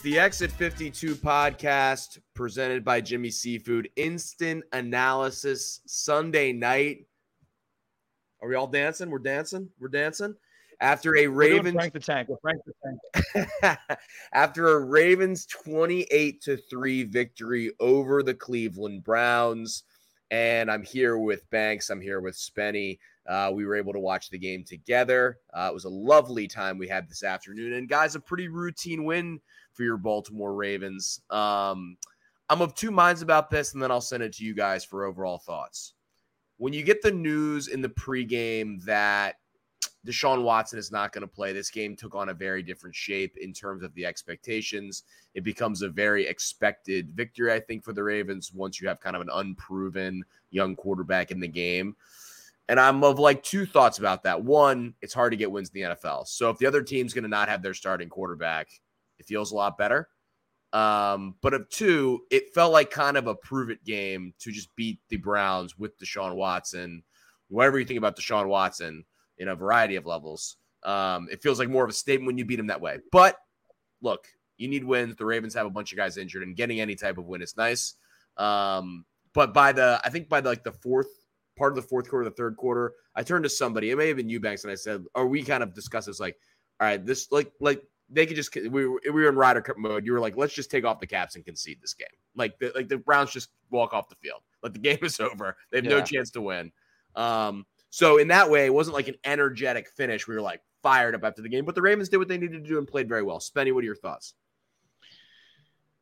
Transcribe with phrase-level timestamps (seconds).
[0.00, 3.90] It's the Exit 52 podcast presented by Jimmy Seafood.
[3.96, 7.04] Instant analysis Sunday night.
[8.40, 9.10] Are we all dancing?
[9.10, 9.68] We're dancing.
[9.78, 10.36] We're dancing.
[10.80, 12.30] After a Ravens Frank the Tank.
[12.40, 12.98] Frank the
[13.34, 13.78] Tank.
[14.32, 19.82] after a Ravens 28 to 3 victory over the Cleveland Browns.
[20.30, 21.90] And I'm here with Banks.
[21.90, 22.98] I'm here with Spenny.
[23.28, 25.36] Uh, we were able to watch the game together.
[25.52, 27.74] Uh, it was a lovely time we had this afternoon.
[27.74, 29.40] And guys, a pretty routine win
[29.80, 31.22] for your Baltimore Ravens.
[31.30, 31.96] Um,
[32.50, 35.06] I'm of two minds about this, and then I'll send it to you guys for
[35.06, 35.94] overall thoughts.
[36.58, 39.36] When you get the news in the pregame that
[40.06, 43.38] Deshaun Watson is not going to play, this game took on a very different shape
[43.40, 45.04] in terms of the expectations.
[45.32, 49.16] It becomes a very expected victory, I think, for the Ravens once you have kind
[49.16, 51.96] of an unproven young quarterback in the game.
[52.68, 54.44] And I'm of like two thoughts about that.
[54.44, 56.28] One, it's hard to get wins in the NFL.
[56.28, 58.68] So if the other team's going to not have their starting quarterback,
[59.20, 60.08] it feels a lot better.
[60.72, 64.74] Um, but of two, it felt like kind of a prove it game to just
[64.74, 67.02] beat the Browns with Deshaun Watson.
[67.48, 69.04] Whatever you think about Deshaun Watson
[69.38, 72.44] in a variety of levels, um, it feels like more of a statement when you
[72.44, 72.98] beat him that way.
[73.12, 73.36] But
[74.00, 74.26] look,
[74.56, 75.16] you need wins.
[75.16, 77.56] The Ravens have a bunch of guys injured, and getting any type of win is
[77.56, 77.94] nice.
[78.36, 79.04] Um,
[79.34, 81.08] but by the, I think by the, like the fourth
[81.58, 83.90] part of the fourth quarter, the third quarter, I turned to somebody.
[83.90, 86.36] It may have been Eubanks, and I said, or we kind of discussed this, like,
[86.80, 89.78] all right, this like like they could just we were, we were in Ryder Cup
[89.78, 90.04] mode.
[90.04, 92.08] You were like, let's just take off the caps and concede this game.
[92.34, 94.42] Like the like the Browns just walk off the field.
[94.62, 95.56] Like the game is over.
[95.70, 95.98] They have yeah.
[95.98, 96.72] no chance to win.
[97.14, 100.26] Um, so in that way, it wasn't like an energetic finish.
[100.26, 102.64] We were like fired up after the game, but the Ravens did what they needed
[102.64, 103.38] to do and played very well.
[103.38, 104.34] Spenny, what are your thoughts?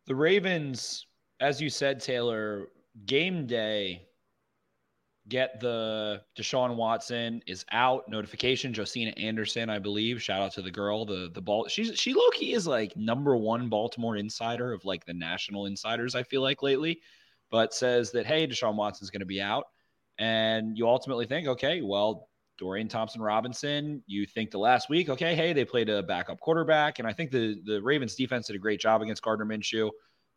[0.07, 1.07] The Ravens,
[1.41, 2.69] as you said, Taylor,
[3.07, 4.08] game day
[5.29, 8.73] get the Deshaun Watson is out notification.
[8.73, 10.23] Josina Anderson, I believe.
[10.23, 11.05] Shout out to the girl.
[11.05, 11.69] The the ball.
[11.69, 16.15] She's she low key is like number one Baltimore insider of like the national insiders.
[16.15, 17.01] I feel like lately,
[17.51, 19.65] but says that hey, Deshaun Watson's going to be out,
[20.19, 22.29] and you ultimately think, okay, well,
[22.59, 24.03] Dorian Thompson Robinson.
[24.07, 27.31] You think the last week, okay, hey, they played a backup quarterback, and I think
[27.31, 29.91] the the Ravens defense did a great job against Gardner Minshew,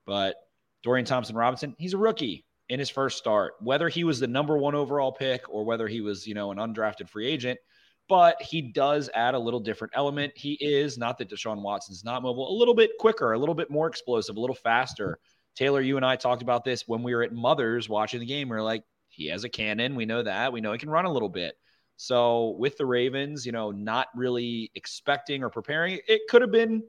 [0.06, 0.36] but
[0.84, 4.58] Dorian Thompson Robinson, he's a rookie in his first start, whether he was the number
[4.58, 7.60] one overall pick or whether he was, you know, an undrafted free agent.
[8.08, 10.32] But he does add a little different element.
[10.38, 13.70] He is not that Deshaun Watson's not mobile, a little bit quicker, a little bit
[13.70, 15.20] more explosive, a little faster.
[15.54, 18.48] Taylor, you and I talked about this when we were at Mother's watching the game.
[18.48, 19.96] We are like, he has a cannon.
[19.96, 20.54] We know that.
[20.54, 21.56] We know he can run a little bit.
[21.98, 26.84] So with the Ravens, you know, not really expecting or preparing, it could have been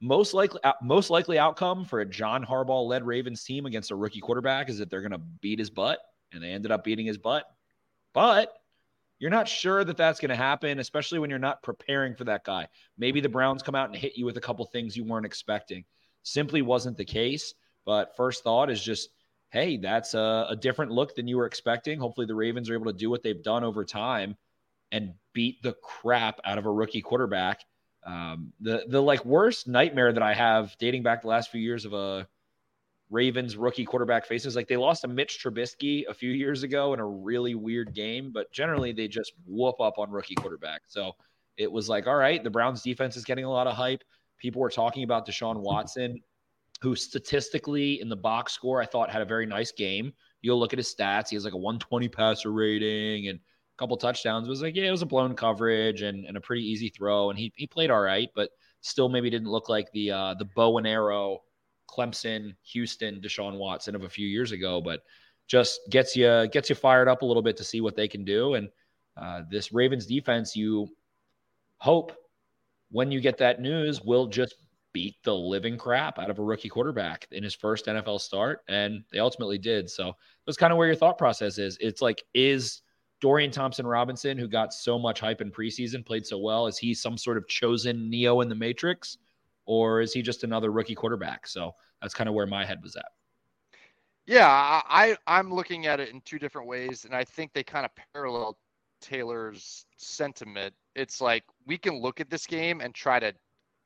[0.00, 3.96] most likely uh, most likely outcome for a John Harbaugh led Ravens team against a
[3.96, 5.98] rookie quarterback is that they're going to beat his butt,
[6.32, 7.44] and they ended up beating his butt.
[8.12, 8.52] But
[9.18, 12.44] you're not sure that that's going to happen, especially when you're not preparing for that
[12.44, 12.68] guy.
[12.98, 15.84] Maybe the Browns come out and hit you with a couple things you weren't expecting.
[16.22, 17.54] Simply wasn't the case.
[17.86, 19.10] But first thought is just,
[19.50, 21.98] hey, that's a, a different look than you were expecting.
[21.98, 24.36] Hopefully, the Ravens are able to do what they've done over time
[24.92, 27.60] and beat the crap out of a rookie quarterback
[28.06, 31.84] um, the the like worst nightmare that I have dating back the last few years
[31.84, 32.28] of a
[33.10, 37.00] Ravens rookie quarterback faces like they lost to Mitch Trubisky a few years ago in
[37.00, 40.82] a really weird game, but generally they just whoop up on rookie quarterback.
[40.86, 41.12] So
[41.56, 44.02] it was like, all right, the Browns defense is getting a lot of hype.
[44.38, 46.20] People were talking about Deshaun Watson,
[46.80, 50.12] who statistically in the box score I thought had a very nice game.
[50.42, 53.40] You'll look at his stats; he has like a 120 passer rating and
[53.76, 54.46] couple touchdowns.
[54.46, 57.30] It was like, yeah, it was a blown coverage and, and a pretty easy throw.
[57.30, 58.50] And he, he played all right, but
[58.80, 61.42] still maybe didn't look like the uh, the bow and arrow
[61.88, 64.80] Clemson, Houston, Deshaun Watson of a few years ago.
[64.80, 65.02] But
[65.46, 68.24] just gets you gets you fired up a little bit to see what they can
[68.24, 68.54] do.
[68.54, 68.68] And
[69.16, 70.88] uh, this Ravens defense, you
[71.78, 72.12] hope
[72.90, 74.54] when you get that news, will just
[74.92, 78.60] beat the living crap out of a rookie quarterback in his first NFL start.
[78.68, 79.90] And they ultimately did.
[79.90, 80.14] So
[80.46, 81.76] that's kind of where your thought process is.
[81.80, 82.80] It's like, is
[83.20, 86.66] Dorian Thompson Robinson, who got so much hype in preseason, played so well.
[86.66, 89.18] Is he some sort of chosen Neo in the Matrix,
[89.64, 91.46] or is he just another rookie quarterback?
[91.46, 93.06] So that's kind of where my head was at.
[94.26, 97.86] Yeah, I I'm looking at it in two different ways, and I think they kind
[97.86, 98.58] of parallel
[99.00, 100.74] Taylor's sentiment.
[100.94, 103.32] It's like we can look at this game and try to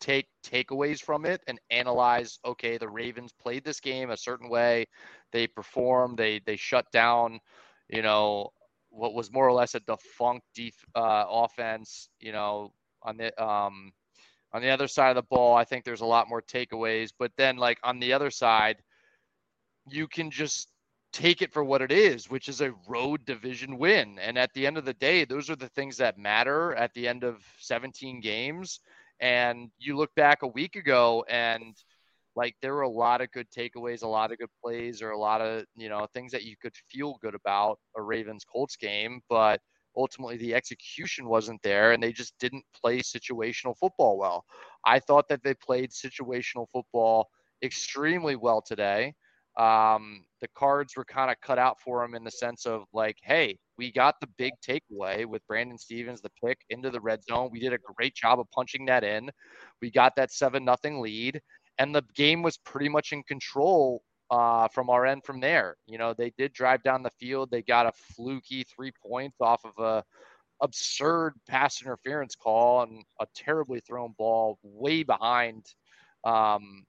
[0.01, 2.39] take takeaways from it and analyze.
[2.45, 4.87] Okay, the Ravens played this game a certain way,
[5.31, 7.39] they performed, they they shut down,
[7.89, 8.51] you know,
[8.91, 12.09] what was more or less a defunct def- uh, offense.
[12.21, 12.73] You know,
[13.03, 13.93] on the um,
[14.53, 17.13] on the other side of the ball, I think there's a lot more takeaways.
[17.19, 18.77] But then, like on the other side,
[19.89, 20.69] you can just
[21.13, 24.19] take it for what it is, which is a road division win.
[24.21, 27.09] And at the end of the day, those are the things that matter at the
[27.09, 28.81] end of 17 games.
[29.21, 31.77] And you look back a week ago and
[32.37, 35.19] like there were a lot of good takeaways, a lot of good plays, or a
[35.19, 39.21] lot of, you know, things that you could feel good about a Ravens Colts game,
[39.29, 39.61] but
[39.97, 44.45] ultimately the execution wasn't there and they just didn't play situational football well.
[44.85, 47.29] I thought that they played situational football
[47.63, 49.15] extremely well today.
[49.59, 53.17] Um, the cards were kind of cut out for them in the sense of like,
[53.23, 57.51] hey, we got the big takeaway with Brandon Stephens, the pick into the red zone.
[57.53, 59.31] We did a great job of punching that in.
[59.83, 61.41] We got that seven nothing lead,
[61.81, 65.77] and the game was pretty much in control uh, from our end from there.
[65.87, 67.51] You know, they did drive down the field.
[67.51, 70.05] They got a fluky three points off of a
[70.63, 75.65] absurd pass interference call and a terribly thrown ball way behind
[76.25, 76.85] um,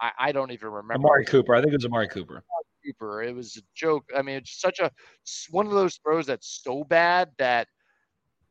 [0.00, 1.06] I, I don't even remember.
[1.06, 1.54] Amari Cooper.
[1.54, 2.42] I think it was Amari Cooper.
[2.86, 3.22] Cooper.
[3.22, 4.04] It was a joke.
[4.16, 4.90] I mean, it's such a
[5.50, 7.68] one of those throws that's so bad that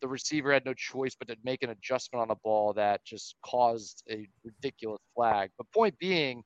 [0.04, 3.36] the receiver had no choice but to make an adjustment on the ball that just
[3.46, 5.50] caused a ridiculous flag.
[5.58, 6.44] But point being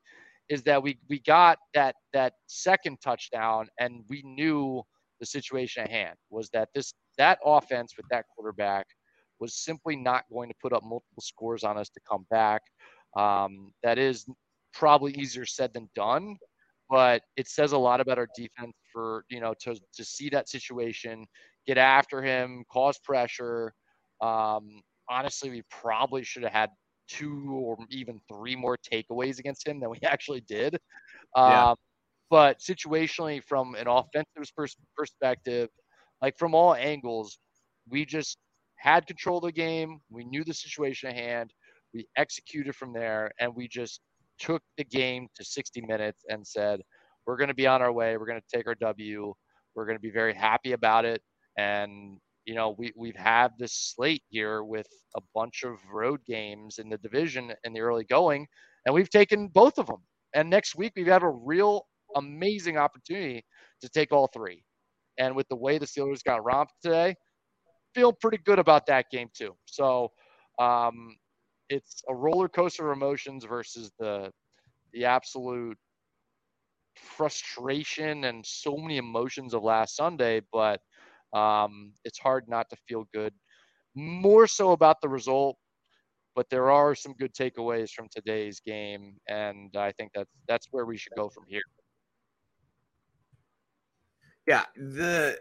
[0.48, 4.83] is that we we got that that second touchdown and we knew
[5.19, 8.86] the situation at hand was that this that offense with that quarterback
[9.39, 12.62] was simply not going to put up multiple scores on us to come back.
[13.15, 14.27] Um, that is
[14.71, 16.36] probably easier said than done,
[16.92, 20.48] but it says a lot about our defense for you know to to see that
[20.48, 21.25] situation,
[21.67, 23.73] get after him, cause pressure.
[24.21, 26.69] Um, honestly, we probably should have had
[27.07, 30.77] two or even three more takeaways against him than we actually did.
[31.35, 31.69] Yeah.
[31.69, 31.75] Um,
[32.29, 35.69] but situationally, from an offensive pers- perspective,
[36.21, 37.37] like from all angles,
[37.89, 38.37] we just
[38.77, 39.99] had control of the game.
[40.09, 41.53] We knew the situation at hand.
[41.93, 44.01] We executed from there, and we just
[44.39, 46.81] took the game to 60 minutes and said,
[47.25, 48.17] we're going to be on our way.
[48.17, 49.33] We're going to take our W.
[49.75, 51.21] We're going to be very happy about it.
[51.57, 56.77] And, you know, we, we've had this slate here with a bunch of road games
[56.80, 58.48] in the division in the early going,
[58.86, 60.04] and we've taken both of them.
[60.33, 63.44] And next week, we've had a real amazing opportunity
[63.81, 64.63] to take all three.
[65.18, 67.15] And with the way the Steelers got romped today,
[67.94, 69.56] feel pretty good about that game too.
[69.65, 70.12] So,
[70.59, 71.15] um,
[71.69, 74.31] it's a roller coaster of emotions versus the
[74.94, 75.77] the absolute
[76.95, 80.81] frustration and so many emotions of last Sunday, but
[81.33, 83.33] um, it's hard not to feel good.
[83.95, 85.57] More so about the result,
[86.35, 90.85] but there are some good takeaways from today's game, and I think that's that's where
[90.85, 91.62] we should go from here.
[94.45, 95.39] Yeah, the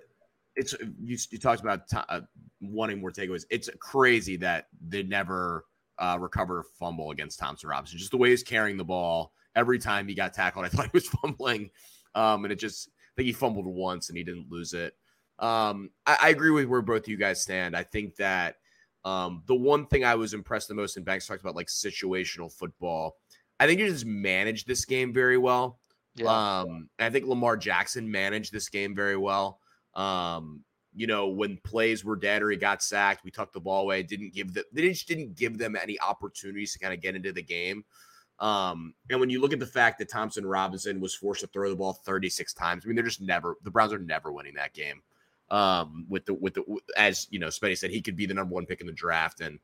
[0.56, 2.22] it's you, you talked about t- uh,
[2.60, 3.44] wanting more takeaways.
[3.50, 5.64] It's crazy that they never
[5.98, 7.98] uh, recover a fumble against Thompson Robinson.
[7.98, 10.90] Just the way he's carrying the ball every time he got tackled, I thought he
[10.94, 11.70] was fumbling.
[12.14, 14.94] Um, and it just, I think he fumbled once and he didn't lose it.
[15.38, 17.76] Um, I, I, agree with where both of you guys stand.
[17.76, 18.56] I think that
[19.04, 22.50] um, the one thing I was impressed the most, and Banks talked about like situational
[22.50, 23.16] football.
[23.60, 25.78] I think you just managed this game very well.
[26.14, 26.60] Yeah.
[26.60, 29.60] Um, I think Lamar Jackson managed this game very well.
[29.94, 33.82] Um, you know, when plays were dead or he got sacked, we tucked the ball
[33.82, 34.02] away.
[34.02, 37.32] Didn't give them they just didn't give them any opportunities to kind of get into
[37.32, 37.84] the game.
[38.38, 41.70] Um, and when you look at the fact that Thompson Robinson was forced to throw
[41.70, 44.74] the ball 36 times, I mean, they're just never the Browns are never winning that
[44.74, 45.02] game.
[45.48, 46.64] Um, with the with the
[46.96, 49.40] as you know, Spenny said he could be the number one pick in the draft,
[49.40, 49.58] and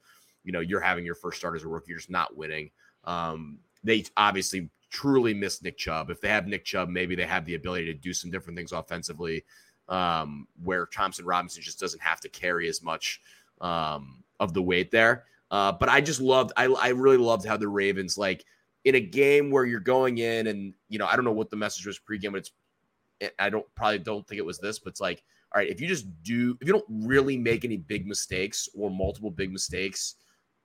[0.44, 2.70] you know, you're having your first start as a rookie, you're just not winning.
[3.04, 6.10] Um, they obviously truly miss Nick Chubb.
[6.10, 8.72] If they have Nick Chubb, maybe they have the ability to do some different things
[8.72, 9.44] offensively
[9.88, 13.20] um, where Thompson Robinson just doesn't have to carry as much
[13.60, 15.24] um, of the weight there.
[15.50, 18.44] Uh, but I just loved, I, I really loved how the Ravens, like
[18.84, 21.56] in a game where you're going in and, you know, I don't know what the
[21.56, 25.00] message was pregame, but it's, I don't probably don't think it was this, but it's
[25.00, 25.22] like,
[25.54, 28.90] all right, if you just do, if you don't really make any big mistakes or
[28.90, 30.14] multiple big mistakes,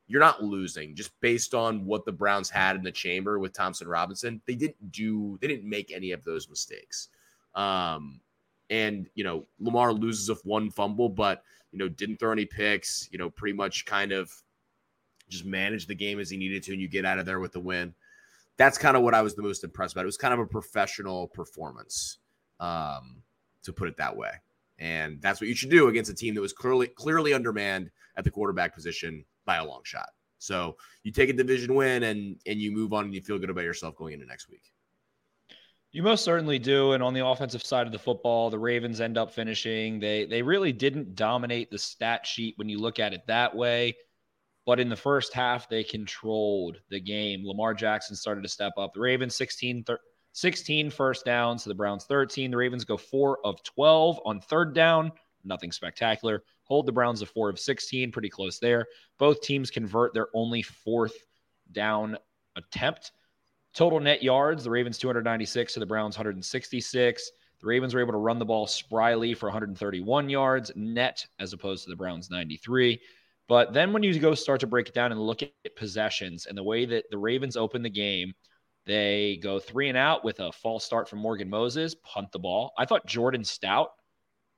[0.08, 3.88] you're not losing just based on what the Browns had in the chamber with Thompson
[3.88, 4.42] Robinson.
[4.46, 7.10] They didn't do, they didn't make any of those mistakes.
[7.56, 8.22] Um,
[8.70, 13.10] and you know Lamar loses with one fumble, but you know didn't throw any picks.
[13.12, 14.32] You know, pretty much kind of
[15.30, 17.54] just managed the game as he needed to, and you get out of there with
[17.54, 17.94] the win.
[18.58, 20.04] That's kind of what I was the most impressed about.
[20.04, 22.18] It was kind of a professional performance,
[22.60, 23.22] um,
[23.64, 24.32] to put it that way.
[24.80, 28.24] And that's what you should do against a team that was clearly clearly undermanned at
[28.24, 30.10] the quarterback position by a long shot.
[30.40, 33.50] So you take a division win and and you move on and you feel good
[33.50, 34.72] about yourself going into next week.
[35.92, 36.92] You most certainly do.
[36.92, 40.00] And on the offensive side of the football, the Ravens end up finishing.
[40.00, 43.96] They they really didn't dominate the stat sheet when you look at it that way.
[44.68, 47.48] But in the first half, they controlled the game.
[47.48, 48.94] Lamar Jackson started to step up.
[48.94, 50.00] The Ravens 16, thir-
[50.38, 52.52] 16 first downs to the Browns 13.
[52.52, 55.12] The Ravens go 4 of 12 on third down.
[55.44, 56.44] Nothing spectacular.
[56.66, 58.86] hold the Browns to four of 16, pretty close there.
[59.18, 61.16] Both teams convert their only fourth
[61.72, 62.18] down
[62.56, 63.14] attempt.
[63.74, 67.32] Total net yards, the Ravens 296 to the Browns 166.
[67.60, 71.86] The Ravens were able to run the ball spryly for 131 yards net as opposed
[71.86, 73.02] to the Browns 93.
[73.48, 76.56] But then when you go start to break it down and look at possessions and
[76.56, 78.36] the way that the Ravens open the game,
[78.88, 82.74] they go three and out with a false start from Morgan Moses, punt the ball.
[82.78, 83.90] I thought Jordan Stout,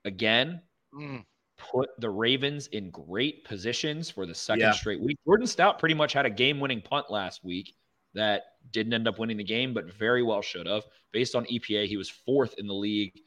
[0.06, 0.62] again,
[0.94, 1.26] mm.
[1.58, 4.72] put the Ravens in great positions for the second yeah.
[4.72, 5.18] straight week.
[5.26, 7.74] Jordan Stout pretty much had a game winning punt last week
[8.14, 10.84] that didn't end up winning the game, but very well should have.
[11.12, 13.20] Based on EPA, he was fourth in the league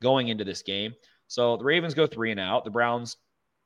[0.00, 0.94] going into this game.
[1.26, 2.64] So the Ravens go three and out.
[2.64, 3.18] The Browns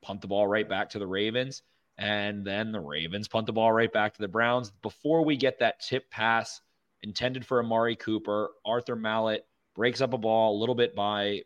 [0.02, 1.62] punt the ball right back to the Ravens.
[1.96, 4.72] And then the Ravens punt the ball right back to the Browns.
[4.82, 6.60] Before we get that tip pass
[7.02, 9.40] intended for Amari Cooper, Arthur Maulet
[9.74, 11.42] breaks up a ball a little bit by,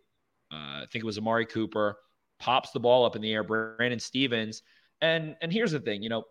[0.52, 1.96] uh, I think it was Amari Cooper,
[2.38, 3.42] pops the ball up in the air.
[3.44, 4.62] Brandon Stephens,
[5.00, 6.24] And and here's the thing, you know,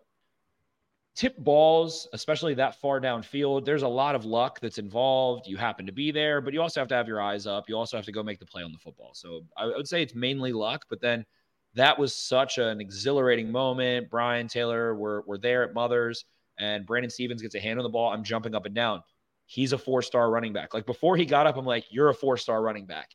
[1.14, 5.46] tip balls, especially that far downfield, there's a lot of luck that's involved.
[5.46, 7.68] You happen to be there, but you also have to have your eyes up.
[7.68, 9.12] You also have to go make the play on the football.
[9.14, 11.24] So I would say it's mainly luck, but then
[11.74, 14.10] that was such an exhilarating moment.
[14.10, 16.24] Brian Taylor, we're, we're there at Mothers,
[16.58, 18.12] and Brandon Stephens gets a hand on the ball.
[18.12, 19.02] I'm jumping up and down.
[19.46, 20.74] He's a four star running back.
[20.74, 23.10] Like before he got up, I'm like, you're a four star running back.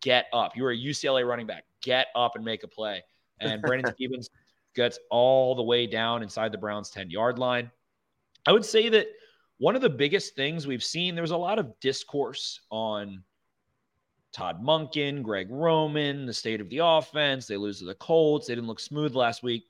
[0.00, 0.56] Get up.
[0.56, 1.64] You're a UCLA running back.
[1.82, 3.02] Get up and make a play.
[3.40, 4.30] And Brandon Stephens
[4.74, 7.70] gets all the way down inside the Browns 10 yard line.
[8.46, 9.06] I would say that
[9.58, 13.22] one of the biggest things we've seen, there was a lot of discourse on
[14.32, 17.46] Todd Monken, Greg Roman, the state of the offense.
[17.46, 18.46] They lose to the Colts.
[18.46, 19.64] They didn't look smooth last week.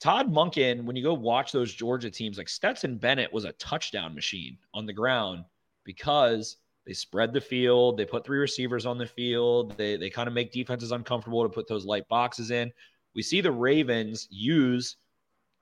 [0.00, 4.14] Todd Monken, when you go watch those Georgia teams, like Stetson Bennett was a touchdown
[4.14, 5.44] machine on the ground
[5.84, 7.98] because they spread the field.
[7.98, 9.76] They put three receivers on the field.
[9.76, 12.72] They, they kind of make defenses uncomfortable to put those light boxes in.
[13.14, 14.96] We see the Ravens use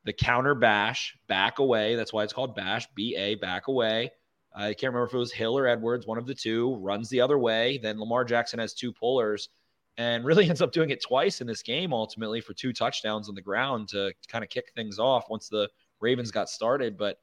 [0.04, 1.96] the counter bash, back away.
[1.96, 4.12] That's why it's called bash, B A, back away.
[4.54, 7.20] I can't remember if it was Hill or Edwards, one of the two, runs the
[7.20, 7.78] other way.
[7.78, 9.48] Then Lamar Jackson has two pullers
[9.98, 13.34] and really ends up doing it twice in this game ultimately for two touchdowns on
[13.34, 15.68] the ground to kind of kick things off once the
[16.00, 16.96] Ravens got started.
[16.96, 17.18] But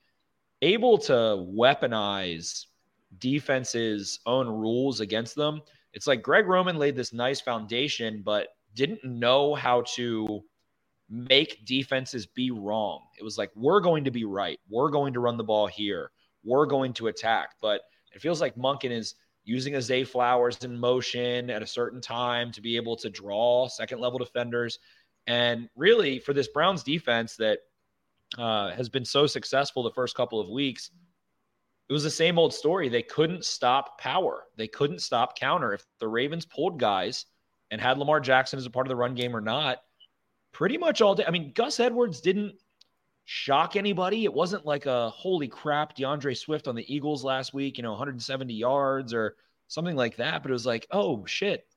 [0.62, 2.66] able to weaponize
[3.18, 5.62] defense's own rules against them.
[5.94, 10.44] It's like Greg Roman laid this nice foundation, but didn't know how to
[11.10, 13.02] make defenses be wrong.
[13.18, 14.60] It was like, we're going to be right.
[14.70, 16.12] We're going to run the ball here.
[16.44, 17.52] We're going to attack.
[17.62, 17.82] But
[18.14, 19.16] it feels like Monken is
[19.46, 23.68] using a Zay Flowers in motion at a certain time to be able to draw
[23.68, 24.80] second level defenders.
[25.28, 27.60] And really, for this Browns defense that
[28.38, 30.92] uh, has been so successful the first couple of weeks,
[31.88, 32.90] it was the same old story.
[32.90, 35.74] They couldn't stop power, they couldn't stop counter.
[35.74, 37.26] If the Ravens pulled guys,
[37.72, 39.80] and had Lamar Jackson as a part of the run game or not,
[40.52, 41.26] pretty much all day.
[41.28, 42.56] I mean, Gus Edwards didn't
[43.26, 44.24] shock anybody.
[44.24, 47.92] It wasn't like a holy crap D'Andre Swift on the Eagles last week, you know,
[47.92, 49.36] 170 yards or
[49.68, 50.44] something like that.
[50.44, 51.68] But it was like, oh shit,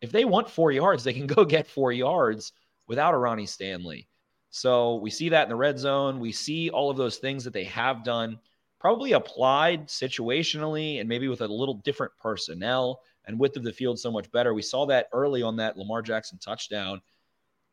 [0.00, 2.52] if they want four yards, they can go get four yards
[2.86, 4.08] without a Ronnie Stanley.
[4.50, 6.20] So we see that in the red zone.
[6.20, 8.38] We see all of those things that they have done,
[8.78, 13.98] probably applied situationally and maybe with a little different personnel and width of the field
[13.98, 14.52] so much better.
[14.52, 17.00] We saw that early on that Lamar Jackson touchdown.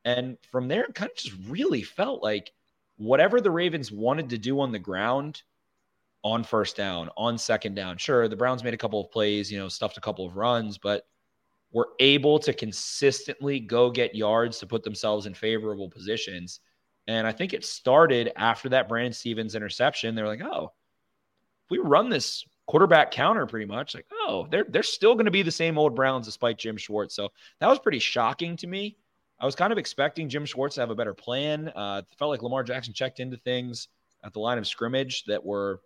[0.05, 2.51] And from there, it kind of just really felt like
[2.98, 5.44] whatever the Ravens wanted to do on the ground
[6.24, 7.98] on first down, on second down.
[7.98, 10.77] Sure, the Browns made a couple of plays, you know, stuffed a couple of runs,
[10.77, 11.08] but
[11.72, 16.60] were able to consistently go get yards to put themselves in favorable positions.
[17.08, 20.16] And I think it started after that Brandon Stephens interception.
[20.16, 20.74] They're like, oh,
[21.70, 25.42] we run this quarterback counter pretty much like, oh, they're they're still going to be
[25.42, 27.16] the same old Browns despite Jim Schwartz.
[27.16, 28.98] So that was pretty shocking to me.
[29.39, 31.72] I was kind of expecting Jim Schwartz to have a better plan.
[31.75, 33.88] Uh, felt like Lamar Jackson checked into things
[34.24, 35.82] at the line of scrimmage that were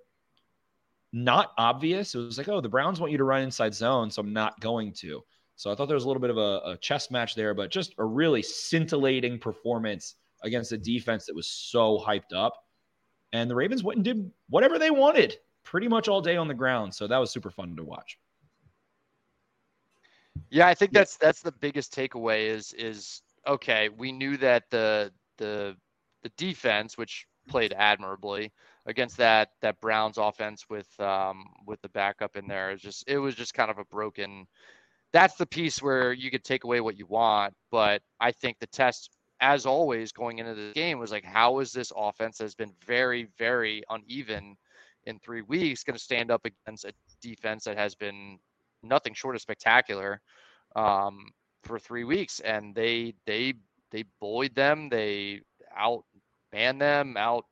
[1.12, 2.16] not obvious.
[2.16, 4.60] It was like, oh, the Browns want you to run inside zone, so I'm not
[4.62, 5.22] going to.
[5.58, 7.70] So I thought there was a little bit of a, a chess match there, but
[7.70, 12.54] just a really scintillating performance against a defense that was so hyped up.
[13.34, 16.54] And the Ravens went and did whatever they wanted pretty much all day on the
[16.54, 16.94] ground.
[16.94, 18.18] So that was super fun to watch.
[20.50, 25.12] Yeah, I think that's that's the biggest takeaway is is okay, we knew that the
[25.38, 25.76] the
[26.24, 28.52] the defense, which played admirably
[28.86, 33.18] against that that Browns offense with um with the backup in there, is just it
[33.18, 34.48] was just kind of a broken
[35.14, 38.68] that's the piece where you could take away what you want, but I think the
[38.68, 39.10] test
[39.42, 43.28] as always going into the game was like how is this offense has been very
[43.40, 44.56] very uneven
[45.06, 48.38] in three weeks going to stand up against a defense that has been
[48.84, 50.22] nothing short of spectacular.
[50.76, 51.26] Um,
[51.64, 53.54] for three weeks, and they they
[53.92, 54.90] they bullied them.
[54.90, 55.42] They
[55.78, 57.46] outman them out,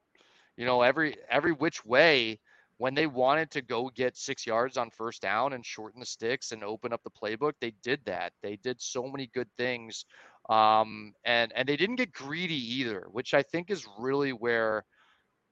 [0.57, 2.39] you know, every every which way.
[2.77, 6.53] When they wanted to go get six yards on first down and shorten the sticks
[6.53, 8.31] and open up the playbook, they did that.
[8.41, 10.05] They did so many good things,
[10.49, 14.85] um, and and they didn't get greedy either, which I think is really where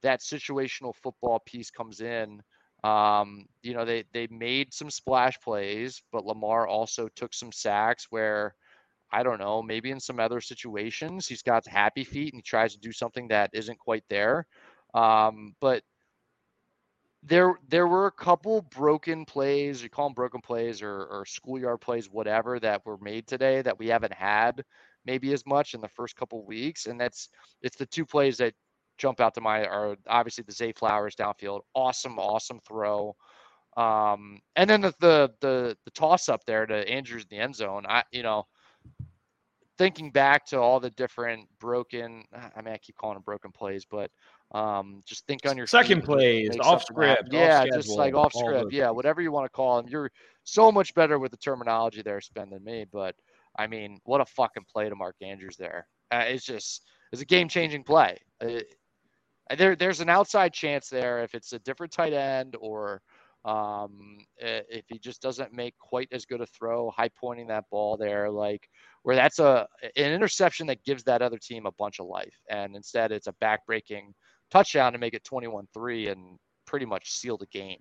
[0.04, 2.42] that situational football piece comes in.
[2.84, 8.08] Um, you know, they they made some splash plays, but Lamar also took some sacks
[8.10, 8.56] where
[9.12, 12.74] I don't know, maybe in some other situations he's got happy feet and he tries
[12.74, 14.46] to do something that isn't quite there.
[14.94, 15.84] Um, but
[17.24, 21.82] there there were a couple broken plays, you call them broken plays or, or schoolyard
[21.82, 24.64] plays, whatever, that were made today that we haven't had
[25.06, 26.86] maybe as much in the first couple weeks.
[26.86, 27.30] And that's
[27.62, 28.54] it's the two plays that
[28.98, 31.62] jump out to my are obviously the Zay Flowers downfield.
[31.74, 33.16] Awesome, awesome throw.
[33.78, 37.56] Um, and then the, the the the toss up there to Andrews in the end
[37.56, 37.86] zone.
[37.88, 38.48] I you know,
[39.78, 43.86] thinking back to all the different broken I mean I keep calling them broken plays,
[43.86, 44.10] but
[44.52, 48.74] um just think on your second plays, off script, yeah, off just like off script,
[48.74, 49.90] yeah, whatever you want to call them.
[49.90, 50.12] You're
[50.44, 52.86] so much better with the terminology there, Spen, than me.
[52.92, 53.16] But
[53.58, 55.88] I mean, what a fucking play to Mark Andrews there.
[56.12, 58.18] Uh, it's just it's a game changing play.
[58.42, 58.62] Uh,
[59.56, 63.02] there, there's an outside chance there if it's a different tight end or
[63.46, 67.96] um, if he just doesn't make quite as good a throw, high pointing that ball
[67.96, 68.70] there, like
[69.04, 72.76] where that's a an interception that gives that other team a bunch of life, and
[72.76, 74.12] instead it's a backbreaking
[74.52, 77.80] touchdown to make it 21-3 and pretty much seal the game.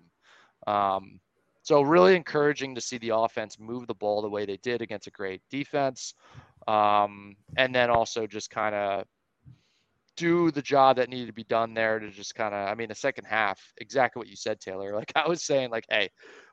[0.67, 1.19] Um,
[1.63, 5.07] so really encouraging to see the offense move the ball the way they did against
[5.07, 6.13] a great defense,
[6.69, 9.03] um, and then also just kind of
[10.17, 12.89] do the job that needed to be done there to just kind of I mean
[12.89, 14.93] the second half exactly what you said Taylor.
[14.97, 16.09] Like I was saying like hey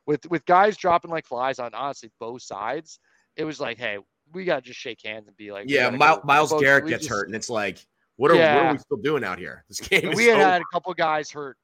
[0.06, 3.00] with with guys dropping like flies on honestly both sides
[3.36, 3.98] it was like hey
[4.32, 5.90] we got to just shake hands and be like yeah.
[5.90, 7.78] Myles Garrett gets just, hurt and it's like
[8.16, 8.54] what are, yeah.
[8.54, 9.64] what are we still doing out here?
[9.68, 11.56] This game we had had a couple guys hurt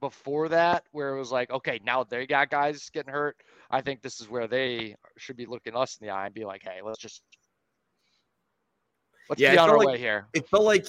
[0.00, 3.36] before that where it was like okay now they got guys getting hurt.
[3.70, 6.44] I think this is where they should be looking us in the eye and be
[6.44, 7.22] like hey let's just
[9.30, 10.26] let's yeah, be on our like, way here.
[10.34, 10.86] it felt like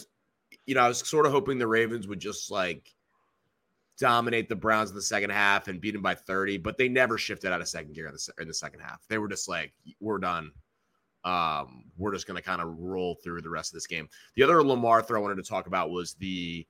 [0.68, 2.94] you know, I was sort of hoping the Ravens would just like
[3.98, 7.18] dominate the Browns in the second half and beat them by 30, but they never
[7.18, 9.02] shifted out of second gear in the, in the second half.
[9.08, 10.52] They were just like, we're done.
[11.24, 14.08] Um, we're just going to kind of roll through the rest of this game.
[14.36, 16.68] The other Lamar throw I wanted to talk about was the,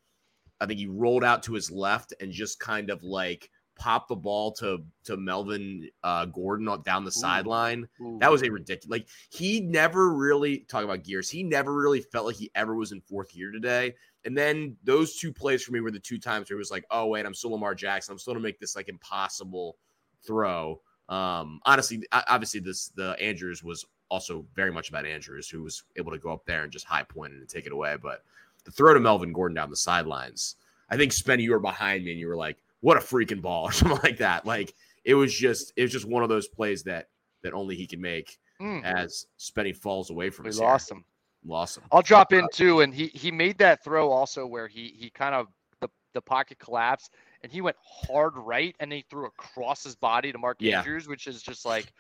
[0.62, 4.16] I think he rolled out to his left and just kind of like pop the
[4.16, 7.88] ball to to Melvin uh, Gordon down the sideline.
[8.20, 8.90] That was a ridiculous.
[8.90, 11.30] Like he never really talk about gears.
[11.30, 13.96] He never really felt like he ever was in fourth gear today.
[14.26, 16.86] And then those two plays for me were the two times where it was like,
[16.92, 18.12] oh wait, I'm still Lamar Jackson.
[18.12, 19.78] I'm still gonna make this like impossible
[20.26, 20.82] throw.
[21.10, 26.12] Um, honestly, obviously this the Andrews was also very much about Andrews, who was able
[26.12, 27.96] to go up there and just high point it and take it away.
[28.02, 28.24] But
[28.66, 30.56] the throw to Melvin Gordon down the sidelines,
[30.90, 33.64] I think Spenny, you were behind me and you were like, what a freaking ball
[33.68, 34.46] or something like that.
[34.46, 34.74] Like
[35.06, 37.08] it was just it was just one of those plays that
[37.44, 38.84] that only he can make mm.
[38.84, 40.60] as Spenny falls away from we us.
[40.60, 41.06] Lost him.
[41.46, 41.84] Lost him.
[41.92, 45.36] I'll drop in too, and he he made that throw also where he he kind
[45.36, 45.48] of
[45.80, 47.14] the the pocket collapsed
[47.44, 50.80] and he went hard right and he threw across his body to Mark yeah.
[50.80, 51.94] Andrews, which is just like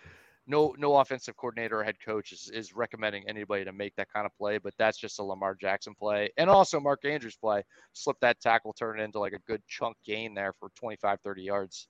[0.47, 4.25] no no offensive coordinator or head coach is, is recommending anybody to make that kind
[4.25, 6.29] of play, but that's just a Lamar Jackson play.
[6.37, 7.63] And also Mark Andrews play.
[7.93, 11.41] Slip that tackle, turn it into like a good chunk gain there for 25, 30
[11.41, 11.87] yards.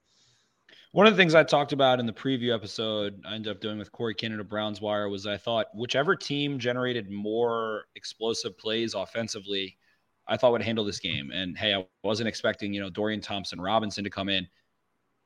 [0.91, 3.77] One of the things I talked about in the preview episode, I ended up doing
[3.77, 9.77] with Corey of Browns Wire, was I thought whichever team generated more explosive plays offensively,
[10.27, 11.31] I thought would handle this game.
[11.31, 14.47] And hey, I wasn't expecting, you know, Dorian Thompson Robinson to come in.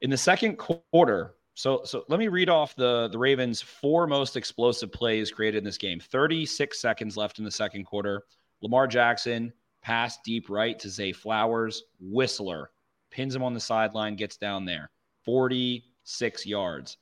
[0.01, 4.37] In the second quarter, so, so let me read off the the Ravens' four most
[4.37, 5.99] explosive plays created in this game.
[5.99, 8.23] 36 seconds left in the second quarter.
[8.61, 11.83] Lamar Jackson pass deep right to Zay Flowers.
[11.99, 12.71] Whistler
[13.09, 14.89] pins him on the sideline, gets down there.
[15.25, 16.97] 46 yards.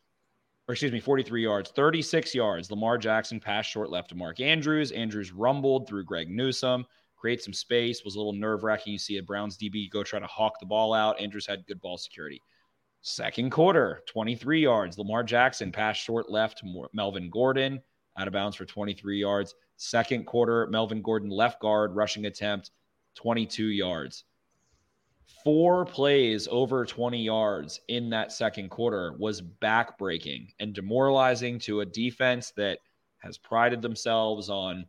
[0.67, 2.69] Or excuse me, 43 yards, 36 yards.
[2.69, 4.91] Lamar Jackson pass short left to Mark Andrews.
[4.91, 6.85] Andrews rumbled through Greg Newsome,
[7.15, 8.93] create some space, was a little nerve wracking.
[8.93, 11.19] You see a Browns DB go try to hawk the ball out.
[11.19, 12.41] Andrews had good ball security.
[13.01, 14.97] Second quarter, 23 yards.
[14.97, 16.61] Lamar Jackson passed short left
[16.93, 17.81] Melvin Gordon,
[18.17, 19.55] out of bounds for 23 yards.
[19.77, 22.71] Second quarter, Melvin Gordon left guard, rushing attempt,
[23.15, 24.25] 22 yards.
[25.45, 31.85] Four plays over 20 yards in that second quarter was backbreaking and demoralizing to a
[31.85, 32.79] defense that
[33.19, 34.85] has prided themselves on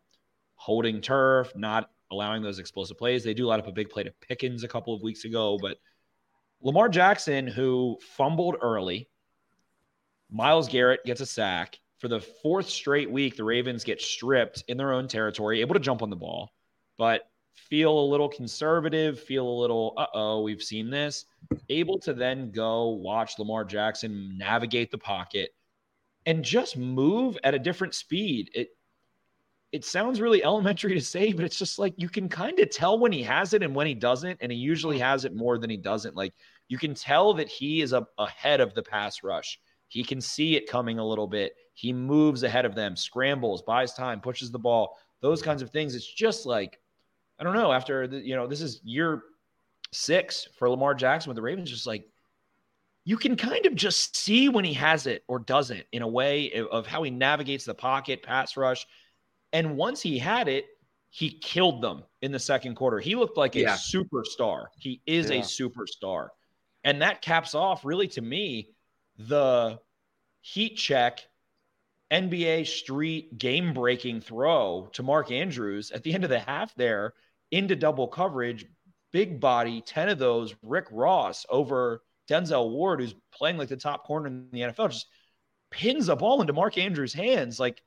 [0.57, 3.23] holding turf, not allowing those explosive plays.
[3.23, 5.77] They do let up a big play to Pickens a couple of weeks ago, but–
[6.63, 9.09] Lamar Jackson, who fumbled early,
[10.31, 14.77] Myles Garrett gets a sack, for the fourth straight week, the Ravens get stripped in
[14.77, 16.51] their own territory, able to jump on the ball,
[16.97, 21.27] but feel a little conservative, feel a little, uh oh, we've seen this,
[21.69, 25.51] able to then go watch Lamar Jackson navigate the pocket
[26.27, 28.51] and just move at a different speed.
[28.55, 28.69] It
[29.73, 32.99] it sounds really elementary to say, but it's just like you can kind of tell
[32.99, 35.71] when he has it and when he doesn't, and he usually has it more than
[35.71, 36.17] he doesn't.
[36.17, 36.35] Like
[36.69, 39.61] you can tell that he is a, ahead of the pass rush.
[39.89, 41.55] He can see it coming a little bit.
[41.75, 45.95] He moves ahead of them, scrambles, buys time, pushes the ball, those kinds of things.
[45.95, 46.81] It's just like
[47.39, 47.73] I don't know.
[47.73, 49.23] After the, you know, this is year
[49.93, 51.71] six for Lamar Jackson with the Ravens.
[51.71, 52.05] Just like
[53.05, 56.53] you can kind of just see when he has it or doesn't in a way
[56.71, 58.87] of how he navigates the pocket, pass rush.
[59.53, 60.67] And once he had it,
[61.11, 63.01] he killed them in the second quarter.
[63.01, 63.77] He looked like a yeah.
[63.77, 64.67] superstar.
[64.79, 65.39] He is yeah.
[65.39, 66.29] a superstar.
[66.85, 68.71] And that caps off, really, to me,
[69.19, 69.79] the
[70.41, 71.21] heat check
[72.13, 77.15] NBA street game breaking throw to Mark Andrews at the end of the half there
[77.51, 78.67] into double coverage,
[79.13, 84.07] big body, 10 of those, Rick Ross over Denzel Ward, who's playing like the top
[84.07, 85.07] corner in the NFL, just
[85.71, 87.83] pins a ball into Mark Andrews' hands like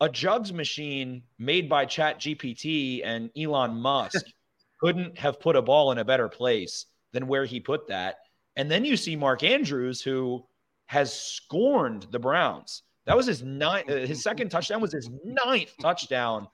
[0.00, 4.24] a jugs machine made by Chat GPT and Elon Musk
[4.80, 8.16] couldn't have put a ball in a better place than where he put that.
[8.56, 10.44] And then you see Mark Andrews, who
[10.86, 12.82] has scorned the Browns.
[13.06, 16.46] That was his ninth, uh, his second touchdown was his ninth touchdown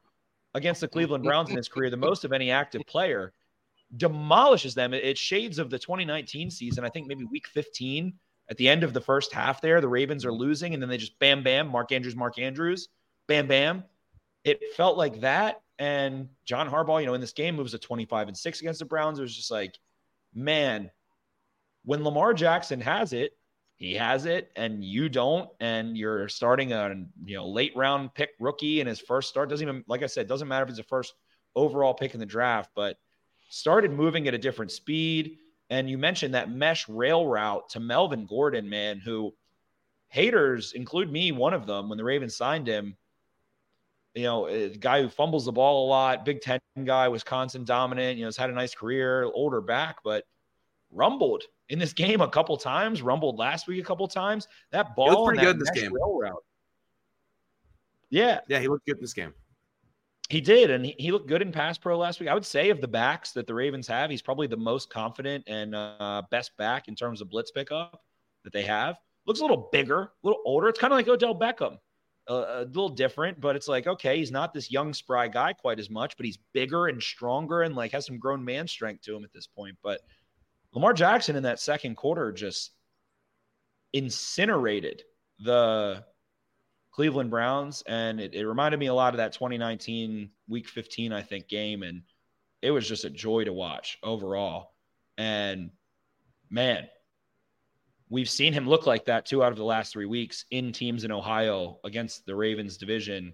[0.55, 3.33] against the Cleveland Browns in his career, the most of any active player,
[3.97, 4.95] demolishes them.
[4.95, 6.85] It's shades of the 2019 season.
[6.85, 8.13] I think maybe week 15
[8.49, 10.97] at the end of the first half there, the Ravens are losing, and then they
[10.97, 12.89] just bam, bam, Mark Andrews, Mark Andrews,
[13.27, 13.85] bam, bam.
[14.45, 15.63] It felt like that.
[15.79, 18.85] And John Harbaugh, you know, in this game moves to 25 and 6 against the
[18.85, 19.19] Browns.
[19.19, 19.79] It was just like,
[20.35, 20.91] man,
[21.85, 23.37] when Lamar Jackson has it,
[23.77, 28.31] he has it and you don't and you're starting a you know late round pick
[28.39, 30.85] rookie in his first start doesn't even like i said doesn't matter if it's the
[30.85, 31.15] first
[31.57, 32.97] overall pick in the draft but
[33.49, 35.39] started moving at a different speed
[35.71, 39.35] and you mentioned that mesh rail route to melvin gordon man who
[40.09, 42.97] haters include me one of them when the ravens signed him
[44.15, 48.17] you know a guy who fumbles the ball a lot big 10 guy wisconsin dominant
[48.17, 50.25] you know has had a nice career older back but
[50.95, 54.49] rumbled in this game a couple times, rumbled last week a couple times.
[54.71, 55.93] That ball pretty good in this game.
[55.93, 56.43] Route.
[58.11, 58.41] Yeah.
[58.49, 59.35] Yeah, he looked good in this game.
[60.31, 62.31] He did, and he, he, looked good in pass pro last week.
[62.31, 65.45] I would say of the backs that the Ravens have, he's probably the most confident
[65.47, 68.03] and uh, best back in terms of blitz pickup
[68.43, 68.97] that they have.
[69.27, 70.69] Looks a little bigger, a little older.
[70.69, 71.79] It's kind of like Odell Beckham,
[72.29, 75.79] uh, a little different, but it's like okay, he's not this young spry guy quite
[75.79, 79.17] as much, but he's bigger and stronger and like has some grown man strength to
[79.17, 79.77] him at this point.
[79.83, 80.01] But
[80.73, 82.73] Lamar Jackson in that second quarter just
[83.93, 85.03] incinerated
[85.39, 86.05] the
[86.95, 87.83] Cleveland Browns.
[87.87, 91.83] And it, it, reminded me a lot of that 2019 week 15, I think, game.
[91.83, 92.03] And
[92.63, 94.73] it was just a joy to watch overall.
[95.17, 95.71] And
[96.51, 96.89] man,
[98.09, 101.05] we've seen him look like that two out of the last three weeks in teams
[101.05, 103.33] in Ohio against the Ravens division,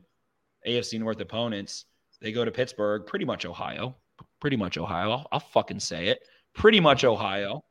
[0.66, 1.86] AFC North opponents.
[2.20, 3.96] They go to Pittsburgh, pretty much Ohio,
[4.40, 5.10] pretty much Ohio.
[5.10, 6.20] I'll, I'll fucking say it
[6.54, 7.64] pretty much Ohio.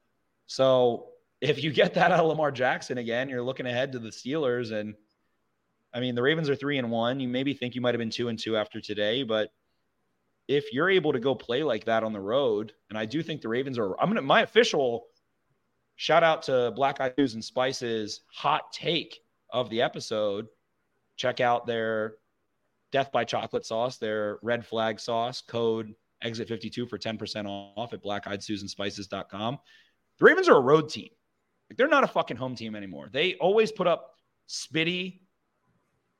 [0.47, 1.09] So
[1.41, 4.71] if you get that out of Lamar Jackson again, you're looking ahead to the Steelers.
[4.71, 4.95] And
[5.93, 7.19] I mean, the Ravens are three and one.
[7.19, 9.51] You maybe think you might have been two and two after today, but
[10.47, 13.41] if you're able to go play like that on the road, and I do think
[13.41, 15.05] the Ravens are, I'm gonna my official
[15.99, 20.47] shout out to Black Eyed Susan Spices hot take of the episode.
[21.17, 22.13] Check out their
[22.93, 28.01] Death by Chocolate sauce, their red flag sauce code exit 52 for 10% off at
[28.01, 29.59] blackeyedsusanspices.com.
[30.19, 31.09] The Ravens are a road team.
[31.69, 33.09] Like they're not a fucking home team anymore.
[33.11, 34.11] They always put up
[34.47, 35.19] spitty,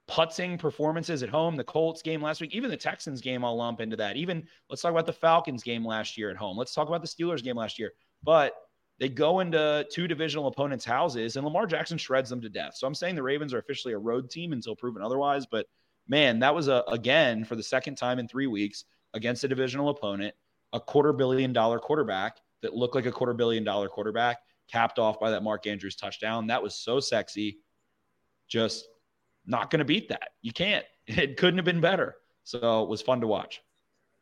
[0.10, 1.56] putzing performances at home.
[1.56, 4.18] The Colts game last week, even the Texans game, I'll lump into that.
[4.18, 6.58] Even let's talk about the Falcons game last year at home.
[6.58, 7.94] Let's talk about the Steelers game last year.
[8.22, 8.54] But
[8.99, 12.75] they go into two divisional opponents' houses and Lamar Jackson shreds them to death.
[12.75, 15.45] So I'm saying the Ravens are officially a road team until proven otherwise.
[15.45, 15.67] But
[16.07, 18.83] man, that was a again for the second time in three weeks
[19.13, 20.35] against a divisional opponent,
[20.73, 25.19] a quarter billion dollar quarterback that looked like a quarter billion dollar quarterback, capped off
[25.19, 26.47] by that Mark Andrews touchdown.
[26.47, 27.59] That was so sexy.
[28.49, 28.88] Just
[29.45, 30.29] not going to beat that.
[30.41, 30.85] You can't.
[31.12, 32.17] It couldn't have been better.
[32.43, 33.63] So it was fun to watch.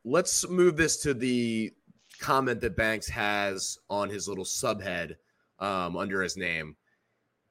[0.05, 1.73] Let's move this to the
[2.19, 5.15] comment that Banks has on his little subhead
[5.60, 6.75] um, under his name.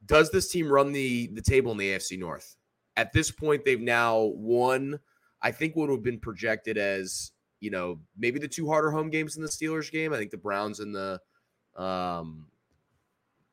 [0.05, 2.57] Does this team run the the table in the AFC North?
[2.96, 4.98] At this point, they've now won
[5.42, 9.11] I think what would have been projected as, you know, maybe the two harder home
[9.11, 10.12] games in the Steelers game.
[10.12, 11.20] I think the Browns and the
[11.76, 12.46] um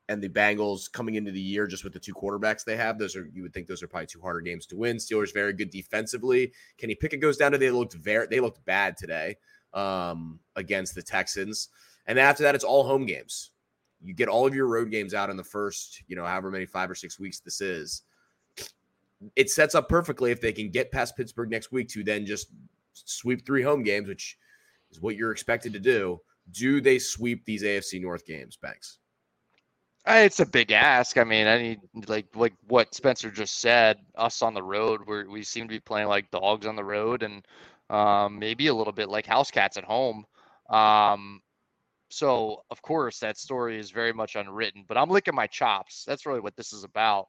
[0.09, 2.97] and the Bengals coming into the year just with the two quarterbacks they have.
[2.97, 4.97] Those are you would think those are probably two harder games to win.
[4.97, 6.51] Steelers very good defensively.
[6.77, 9.37] Kenny Pickett goes down to they looked very they looked bad today
[9.73, 11.69] um, against the Texans,
[12.07, 13.51] and after that it's all home games.
[14.03, 16.65] You get all of your road games out in the first, you know, however many
[16.65, 18.03] five or six weeks this is.
[19.37, 22.47] It sets up perfectly if they can get past Pittsburgh next week to then just
[22.93, 24.37] sweep three home games, which
[24.91, 26.19] is what you're expected to do.
[26.51, 28.99] Do they sweep these AFC North games, Banks?
[30.05, 31.17] Uh, it's a big ask.
[31.17, 33.99] I mean, I need like like what Spencer just said.
[34.17, 37.23] Us on the road, where we seem to be playing like dogs on the road,
[37.23, 37.47] and
[37.89, 40.25] um, maybe a little bit like house cats at home.
[40.69, 41.41] Um,
[42.09, 44.85] so of course that story is very much unwritten.
[44.87, 46.03] But I'm licking my chops.
[46.05, 47.27] That's really what this is about.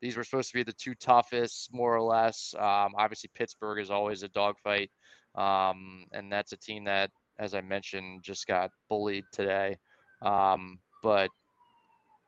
[0.00, 2.54] These were supposed to be the two toughest, more or less.
[2.58, 4.90] Um, obviously, Pittsburgh is always a dogfight,
[5.34, 9.78] um, and that's a team that, as I mentioned, just got bullied today.
[10.20, 11.30] Um, but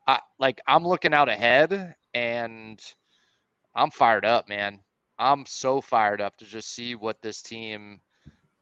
[0.06, 2.80] I like I'm looking out ahead and
[3.74, 4.78] I'm fired up, man.
[5.18, 8.00] I'm so fired up to just see what this team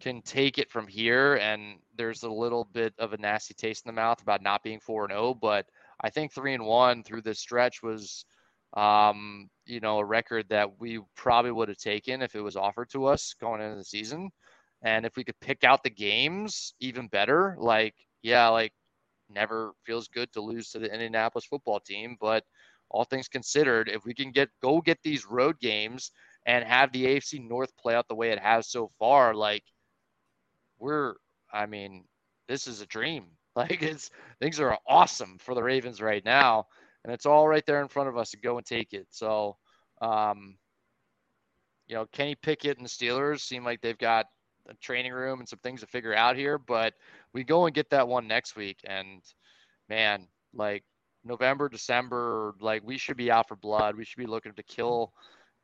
[0.00, 1.36] can take it from here.
[1.36, 4.80] And there's a little bit of a nasty taste in the mouth about not being
[4.80, 5.66] four and zero, oh, but
[6.00, 8.24] I think three and one through this stretch was,
[8.76, 12.90] um, you know, a record that we probably would have taken if it was offered
[12.90, 14.30] to us going into the season.
[14.82, 17.56] And if we could pick out the games, even better.
[17.58, 18.72] Like, yeah, like
[19.30, 22.44] never feels good to lose to the Indianapolis football team, but
[22.90, 26.12] all things considered, if we can get go get these road games
[26.46, 29.64] and have the AFC North play out the way it has so far, like
[30.78, 31.14] we're
[31.52, 32.04] I mean,
[32.48, 33.26] this is a dream.
[33.57, 36.66] Like it's things are awesome for the Ravens right now,
[37.04, 39.07] and it's all right there in front of us to go and take it.
[39.11, 39.57] So
[40.02, 40.57] um
[41.87, 44.26] you know, Kenny Pickett and the Steelers seem like they've got
[44.68, 46.59] a training room and some things to figure out here.
[46.59, 46.94] But
[47.33, 49.22] we go and get that one next week, and
[49.88, 50.83] man, like
[51.24, 53.96] November, December, like we should be out for blood.
[53.96, 55.12] We should be looking to kill,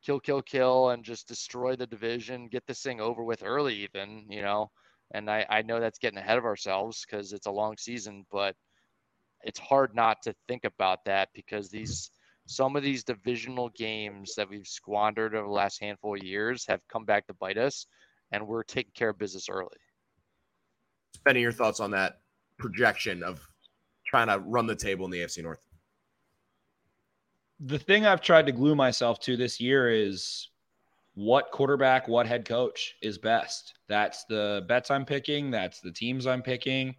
[0.03, 4.25] kill, kill, kill, and just destroy the division, get this thing over with early, even
[4.29, 4.71] you know.
[5.13, 8.55] And I, I know that's getting ahead of ourselves because it's a long season, but
[9.43, 12.11] it's hard not to think about that because these
[12.45, 16.81] some of these divisional games that we've squandered over the last handful of years have
[16.91, 17.85] come back to bite us
[18.31, 19.77] and we're taking care of business early.
[21.15, 22.21] Spending your thoughts on that
[22.57, 23.41] projection of
[24.05, 25.59] trying to run the table in the AFC North.
[27.63, 30.49] The thing I've tried to glue myself to this year is
[31.13, 33.75] what quarterback, what head coach is best.
[33.87, 35.51] That's the bets I'm picking.
[35.51, 36.95] That's the teams I'm picking.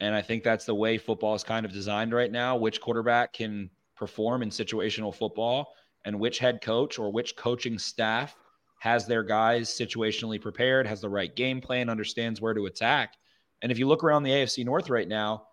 [0.00, 2.56] And I think that's the way football is kind of designed right now.
[2.56, 5.72] Which quarterback can perform in situational football
[6.04, 8.36] and which head coach or which coaching staff
[8.80, 13.14] has their guys situationally prepared, has the right game plan, understands where to attack.
[13.62, 15.48] And if you look around the AFC North right now,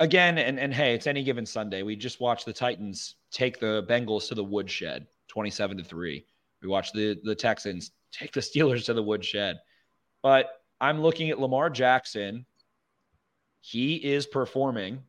[0.00, 1.82] again, and, and hey, it's any given Sunday.
[1.82, 6.24] We just watched the Titans take the Bengals to the woodshed 27 to 3.
[6.62, 9.56] We watched the, the Texans take the Steelers to the woodshed.
[10.22, 12.46] But I'm looking at Lamar Jackson.
[13.60, 15.02] He is performing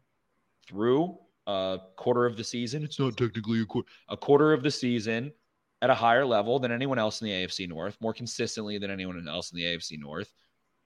[0.68, 1.18] through
[1.48, 2.84] a quarter of the season.
[2.84, 5.32] It's not technically a quarter, a quarter of the season
[5.82, 9.28] at a higher level than anyone else in the AFC North, more consistently than anyone
[9.28, 10.34] else in the AFC North.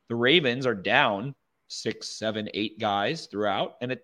[0.09, 1.35] The Ravens are down
[1.69, 4.03] six, seven, eight guys throughout, and it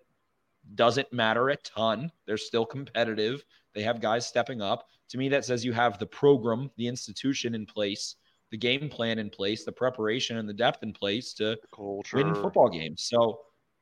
[0.74, 2.10] doesn't matter a ton.
[2.26, 3.44] They're still competitive.
[3.74, 4.88] They have guys stepping up.
[5.10, 8.16] To me, that says you have the program, the institution in place,
[8.50, 12.16] the game plan in place, the preparation and the depth in place to Culture.
[12.16, 13.04] win football games.
[13.04, 13.40] So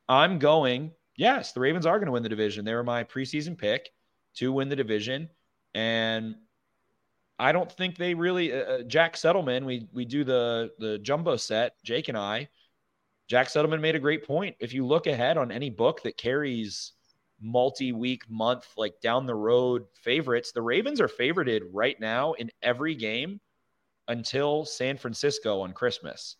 [0.08, 2.64] I'm going, yes, the Ravens are going to win the division.
[2.64, 3.90] They were my preseason pick
[4.36, 5.28] to win the division.
[5.74, 6.34] And
[7.38, 8.52] I don't think they really.
[8.52, 11.74] Uh, uh, Jack Settleman, we we do the the jumbo set.
[11.84, 12.48] Jake and I.
[13.28, 14.56] Jack Settleman made a great point.
[14.60, 16.92] If you look ahead on any book that carries
[17.40, 22.94] multi-week, month, like down the road favorites, the Ravens are favorited right now in every
[22.94, 23.40] game
[24.08, 26.36] until San Francisco on Christmas.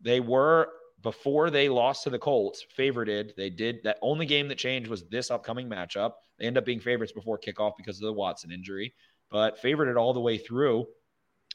[0.00, 0.68] They were
[1.02, 3.34] before they lost to the Colts, favorited.
[3.34, 6.12] They did that only game that changed was this upcoming matchup.
[6.38, 8.94] They end up being favorites before kickoff because of the Watson injury
[9.30, 10.86] but favored it all the way through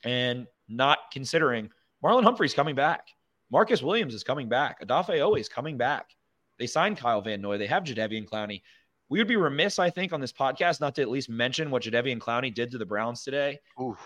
[0.04, 1.69] and not considering
[2.04, 3.08] Marlon Humphrey's coming back.
[3.51, 4.81] Marcus Williams is coming back.
[4.81, 6.15] Odafe Oweh is coming back.
[6.58, 7.58] They signed Kyle Van Noy.
[7.58, 8.62] They have Jadeveon Clowney.
[9.10, 11.84] We would be remiss, I think, on this podcast not to at least mention what
[11.84, 13.60] Jadeveon Clowney did to the Browns today.
[13.81, 13.99] Oof.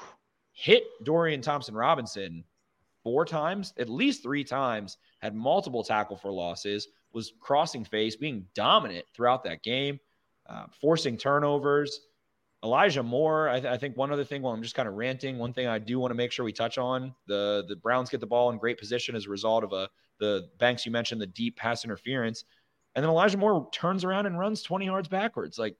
[0.52, 2.43] Hit Dorian Thompson Robinson
[3.04, 8.45] four times, at least three times, had multiple tackle for losses, was crossing face, being
[8.56, 9.99] dominant throughout that game,
[10.47, 12.02] uh, forcing turnovers.
[12.63, 15.38] Elijah Moore, I, th- I, think one other thing while I'm just kind of ranting,
[15.38, 18.19] one thing I do want to make sure we touch on the the Browns get
[18.19, 21.28] the ball in great position as a result of a the Banks you mentioned the
[21.28, 22.43] deep pass interference.
[22.95, 25.58] And then Elijah Moore turns around and runs 20 yards backwards.
[25.58, 25.78] Like,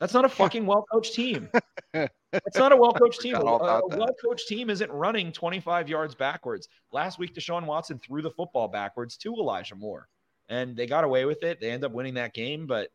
[0.00, 1.50] that's not a fucking well coached team.
[1.92, 3.34] It's not a well coached team.
[3.34, 6.68] A, a well coached team isn't running 25 yards backwards.
[6.92, 10.08] Last week, Deshaun Watson threw the football backwards to Elijah Moore,
[10.48, 11.60] and they got away with it.
[11.60, 12.90] They end up winning that game, but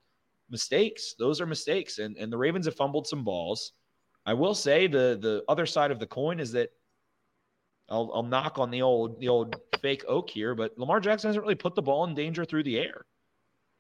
[0.49, 1.99] mistakes, those are mistakes.
[1.99, 3.73] And, and the Ravens have fumbled some balls.
[4.25, 6.69] I will say the the other side of the coin is that
[7.89, 11.43] I'll, I'll knock on the old the old fake oak here, but Lamar Jackson hasn't
[11.43, 13.05] really put the ball in danger through the air.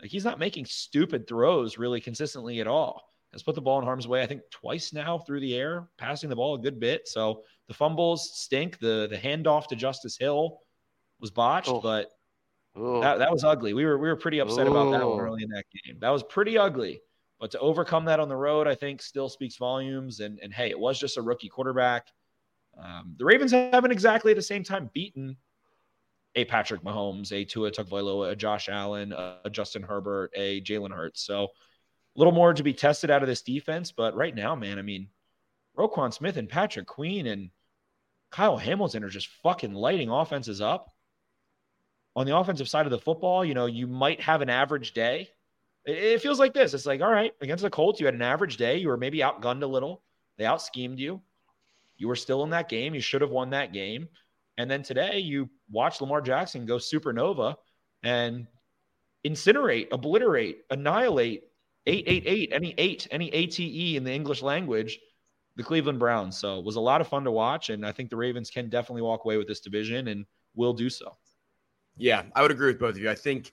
[0.01, 3.01] Like he's not making stupid throws really consistently at all.
[3.31, 6.29] Has put the ball in harm's way, I think, twice now through the air, passing
[6.29, 7.07] the ball a good bit.
[7.07, 8.79] So the fumbles stink.
[8.79, 10.59] The the handoff to Justice Hill
[11.19, 11.79] was botched, oh.
[11.79, 12.09] but
[12.75, 13.73] That, that was ugly.
[13.73, 14.71] We were we were pretty upset oh.
[14.71, 15.97] about that one early in that game.
[15.99, 17.01] That was pretty ugly.
[17.39, 20.19] But to overcome that on the road, I think still speaks volumes.
[20.19, 22.07] And and hey, it was just a rookie quarterback.
[22.81, 25.37] Um, the Ravens haven't exactly at the same time beaten
[26.35, 31.21] a Patrick Mahomes, a Tua Tagovailoa, a Josh Allen, a Justin Herbert, a Jalen Hurts.
[31.21, 31.49] So a
[32.19, 33.91] little more to be tested out of this defense.
[33.91, 35.09] But right now, man, I mean,
[35.77, 37.49] Roquan Smith and Patrick Queen and
[38.31, 40.92] Kyle Hamilton are just fucking lighting offenses up.
[42.15, 45.29] On the offensive side of the football, you know, you might have an average day.
[45.85, 46.73] It, feels like this.
[46.73, 48.77] It's like, all right, against the Colts, you had an average day.
[48.77, 50.03] You were maybe outgunned a little.
[50.37, 51.21] They out schemed you.
[51.97, 52.95] You were still in that game.
[52.95, 54.07] You should have won that game.
[54.57, 57.55] And then today you watch Lamar Jackson go supernova
[58.03, 58.47] and
[59.25, 61.43] incinerate, obliterate, annihilate
[61.85, 64.99] 888, any eight, any ATE in the English language,
[65.55, 66.37] the Cleveland Browns.
[66.37, 67.69] So it was a lot of fun to watch.
[67.69, 70.89] And I think the Ravens can definitely walk away with this division and will do
[70.89, 71.17] so.
[71.97, 73.09] Yeah, I would agree with both of you.
[73.09, 73.51] I think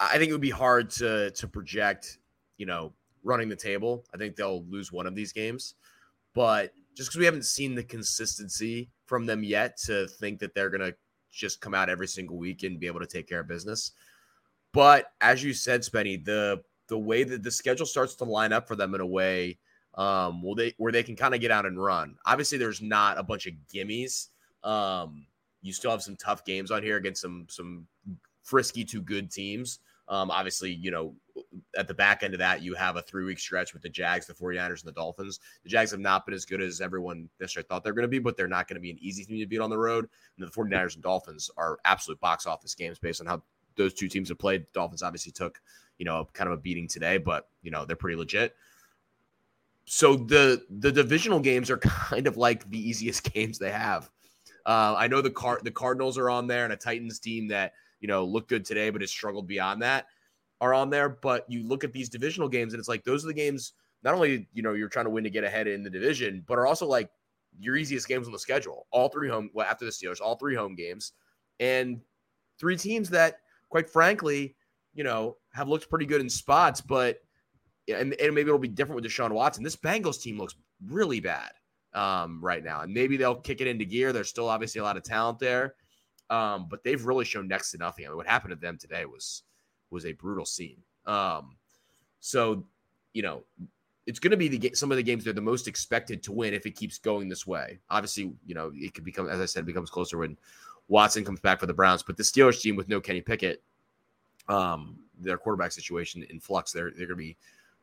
[0.00, 2.18] I think it would be hard to to project,
[2.58, 4.04] you know, running the table.
[4.14, 5.74] I think they'll lose one of these games.
[6.34, 10.70] But just because we haven't seen the consistency from them yet to think that they're
[10.70, 10.94] to
[11.30, 13.92] just come out every single week and be able to take care of business.
[14.72, 18.68] But as you said, Spenny, the the way that the schedule starts to line up
[18.68, 19.58] for them in a way
[19.96, 22.16] um, well, they where they can kind of get out and run.
[22.26, 24.28] Obviously, there's not a bunch of gimmies.
[24.62, 25.26] Um,
[25.66, 27.86] you still have some tough games on here against some some
[28.42, 29.80] frisky to good teams.
[30.08, 31.16] Um, obviously, you know,
[31.76, 34.26] at the back end of that, you have a three week stretch with the Jags,
[34.26, 35.40] the 49ers, and the Dolphins.
[35.64, 38.20] The Jags have not been as good as everyone necessarily thought they're going to be,
[38.20, 40.08] but they're not going to be an easy team to beat on the road.
[40.38, 43.42] And the 49ers and Dolphins are absolute box office games based on how
[43.74, 44.62] those two teams have played.
[44.62, 45.60] The Dolphins obviously took,
[45.98, 48.54] you know, kind of a beating today, but, you know, they're pretty legit.
[49.86, 54.08] So the the divisional games are kind of like the easiest games they have.
[54.66, 57.72] Uh, I know the car the Cardinals are on there and a Titans team that
[58.00, 60.06] you know looked good today but has struggled beyond that
[60.60, 61.08] are on there.
[61.08, 63.72] But you look at these divisional games, and it's like those are the games.
[64.02, 66.58] Not only you know you're trying to win to get ahead in the division, but
[66.58, 67.10] are also like
[67.58, 68.86] your easiest games on the schedule.
[68.90, 71.12] All three home well after the Steelers, all three home games,
[71.60, 72.00] and
[72.58, 74.56] three teams that, quite frankly,
[74.94, 77.20] you know have looked pretty good in spots, but
[77.88, 79.62] and, and maybe it'll be different with Deshaun Watson.
[79.62, 80.56] This Bengals team looks
[80.88, 81.52] really bad
[81.94, 84.12] um, right now, and maybe they'll kick it into gear.
[84.12, 85.74] There's still obviously a lot of talent there,
[86.30, 88.04] um, but they've really shown next to nothing.
[88.04, 89.42] I mean, what happened to them today was
[89.90, 90.82] was a brutal scene.
[91.06, 91.56] Um,
[92.20, 92.64] so,
[93.12, 93.44] you know,
[94.06, 96.54] it's going to be the some of the games they're the most expected to win
[96.54, 97.78] if it keeps going this way.
[97.90, 100.36] Obviously, you know, it could become, as I said, becomes closer when
[100.88, 102.02] Watson comes back for the Browns.
[102.02, 103.62] But the Steelers team with no Kenny Pickett,
[104.48, 107.36] um, their quarterback situation in flux, they're they're going to be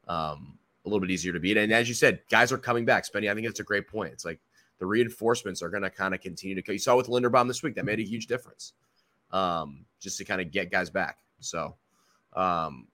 [0.07, 1.57] um, a little bit easier to beat.
[1.57, 3.05] And as you said, guys are coming back.
[3.05, 4.13] Spenny, I think it's a great point.
[4.13, 4.39] It's like
[4.79, 6.73] the reinforcements are going to kind of continue to.
[6.73, 8.73] You saw with Linderbaum this week that made a huge difference,
[9.31, 11.17] um, just to kind of get guys back.
[11.39, 11.75] So
[12.33, 12.87] um,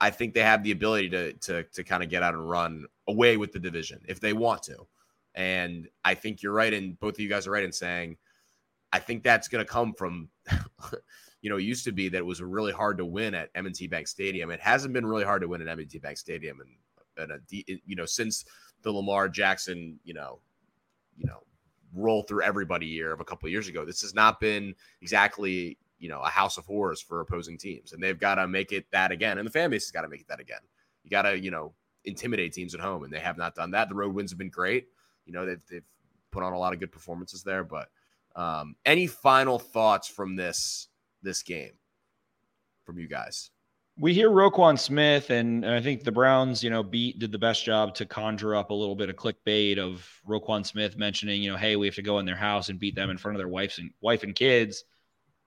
[0.00, 2.86] I think they have the ability to to to kind of get out and run
[3.08, 4.86] away with the division if they want to.
[5.34, 8.16] And I think you're right, and both of you guys are right in saying
[8.94, 10.28] I think that's going to come from,
[11.42, 13.88] you know, it used to be that it was really hard to win at M&T
[13.88, 14.52] Bank Stadium.
[14.52, 16.70] It hasn't been really hard to win at M&T Bank Stadium, and,
[17.16, 18.44] and a, you know, since
[18.82, 20.40] the Lamar Jackson, you know,
[21.16, 21.42] you know,
[21.94, 23.84] roll through everybody year of a couple of years ago.
[23.84, 28.02] This has not been exactly you know a house of horrors for opposing teams, and
[28.02, 30.20] they've got to make it that again, and the fan base has got to make
[30.20, 30.60] it that again.
[31.02, 31.74] You got to you know
[32.04, 33.88] intimidate teams at home, and they have not done that.
[33.88, 34.88] The road wins have been great.
[35.24, 35.84] You know they've they've
[36.30, 37.88] put on a lot of good performances there, but
[38.36, 40.88] um, any final thoughts from this
[41.22, 41.72] this game
[42.84, 43.50] from you guys?
[43.96, 47.64] We hear Roquan Smith, and I think the Browns, you know, beat did the best
[47.64, 51.56] job to conjure up a little bit of clickbait of Roquan Smith mentioning, you know,
[51.56, 53.48] hey, we have to go in their house and beat them in front of their
[53.48, 54.84] wives and wife and kids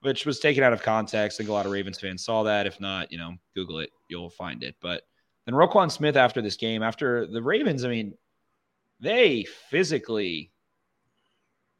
[0.00, 1.36] which was taken out of context.
[1.36, 2.66] I think a lot of Ravens fans saw that.
[2.66, 4.76] If not, you know, Google it, you'll find it.
[4.80, 5.02] But
[5.44, 8.14] then Roquan Smith after this game, after the Ravens, I mean,
[9.00, 10.52] they physically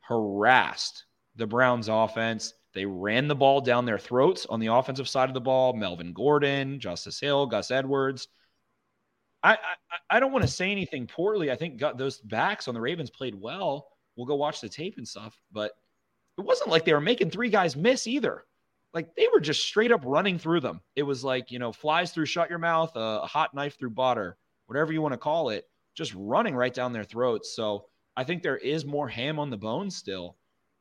[0.01, 1.05] harassed
[1.37, 2.55] the Browns offense.
[2.75, 5.73] They ran the ball down their throats on the offensive side of the ball.
[5.73, 8.29] Melvin Gordon, Justice Hill, Gus Edwards.
[9.43, 9.57] I, I,
[10.17, 11.51] I don't want to say anything poorly.
[11.51, 13.89] I think those backs on the Ravens played well.
[14.17, 15.73] We'll go watch the tape and stuff, but
[16.37, 18.45] it wasn't like they were making three guys miss either.
[18.93, 20.81] Like they were just straight up running through them.
[20.97, 24.37] It was like, you know, flies through shut your mouth, a hot knife through butter,
[24.67, 27.55] whatever you want to call it, just running right down their throats.
[27.55, 30.37] So I think there is more ham on the bone still.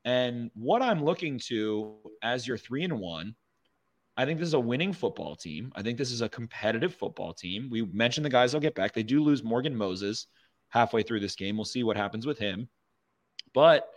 [0.07, 3.35] And what I'm looking to as your three and one,
[4.15, 5.69] I think this is a winning football team.
[5.75, 7.67] I think this is a competitive football team.
[7.69, 8.93] We mentioned the guys will get back.
[8.93, 10.27] They do lose Morgan Moses
[10.69, 11.57] halfway through this game.
[11.57, 12.69] We'll see what happens with him.
[13.53, 13.89] But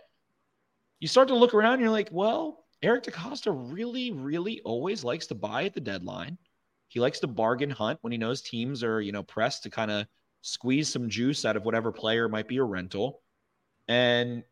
[0.99, 5.27] you start to look around and you're like, well, Eric DeCosta really, really always likes
[5.27, 6.37] to buy at the deadline.
[6.89, 9.89] He likes to bargain hunt when he knows teams are, you know, pressed to kind
[9.89, 10.07] of
[10.41, 13.21] squeeze some juice out of whatever player might be a rental.
[13.87, 14.43] And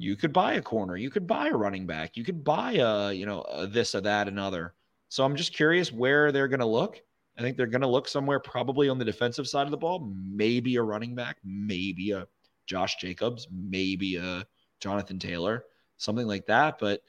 [0.00, 3.12] you could buy a corner, you could buy a running back, you could buy a,
[3.12, 4.72] you know, a this or that, another.
[5.10, 7.02] So I'm just curious where they're going to look.
[7.36, 10.10] I think they're going to look somewhere probably on the defensive side of the ball,
[10.14, 12.26] maybe a running back, maybe a
[12.66, 14.46] Josh Jacobs, maybe a
[14.80, 15.64] Jonathan Taylor,
[15.98, 16.78] something like that.
[16.78, 17.02] But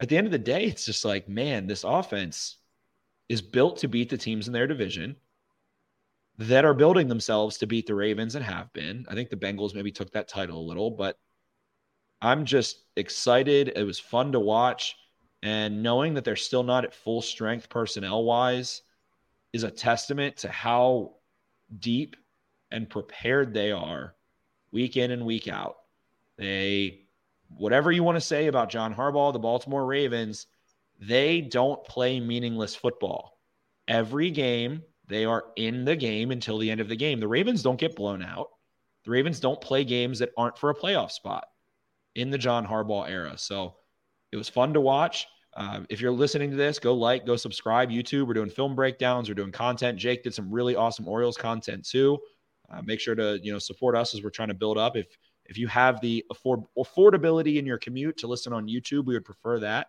[0.00, 2.56] at the end of the day, it's just like, man, this offense
[3.28, 5.14] is built to beat the teams in their division
[6.38, 9.06] that are building themselves to beat the Ravens and have been.
[9.08, 11.16] I think the Bengals maybe took that title a little, but
[12.22, 13.72] I'm just excited.
[13.74, 14.96] It was fun to watch.
[15.42, 18.82] And knowing that they're still not at full strength personnel wise
[19.52, 21.14] is a testament to how
[21.78, 22.16] deep
[22.70, 24.14] and prepared they are
[24.70, 25.76] week in and week out.
[26.36, 27.06] They,
[27.48, 30.46] whatever you want to say about John Harbaugh, the Baltimore Ravens,
[31.00, 33.38] they don't play meaningless football.
[33.88, 37.18] Every game, they are in the game until the end of the game.
[37.18, 38.48] The Ravens don't get blown out.
[39.04, 41.44] The Ravens don't play games that aren't for a playoff spot
[42.20, 43.36] in the John Harbaugh era.
[43.36, 43.74] So
[44.32, 45.26] it was fun to watch.
[45.54, 47.90] Uh, if you're listening to this, go like, go subscribe.
[47.90, 49.98] YouTube, we're doing film breakdowns, we're doing content.
[49.98, 52.18] Jake did some really awesome Orioles content too.
[52.70, 54.96] Uh, make sure to you know support us as we're trying to build up.
[54.96, 55.08] If
[55.46, 59.24] if you have the afford affordability in your commute to listen on YouTube, we would
[59.24, 59.88] prefer that.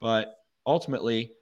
[0.00, 1.32] But ultimately,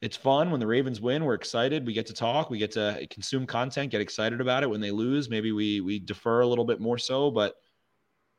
[0.00, 1.24] it's fun when the Ravens win.
[1.24, 1.86] We're excited.
[1.86, 2.50] We get to talk.
[2.50, 3.92] We get to consume content.
[3.92, 4.70] Get excited about it.
[4.70, 7.30] When they lose, maybe we we defer a little bit more so.
[7.30, 7.54] But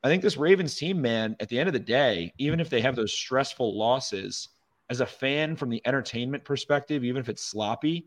[0.05, 2.79] I think this Ravens team, man, at the end of the day, even if they
[2.81, 4.49] have those stressful losses,
[4.91, 8.05] as a fan from the entertainment perspective, even if it's sloppy,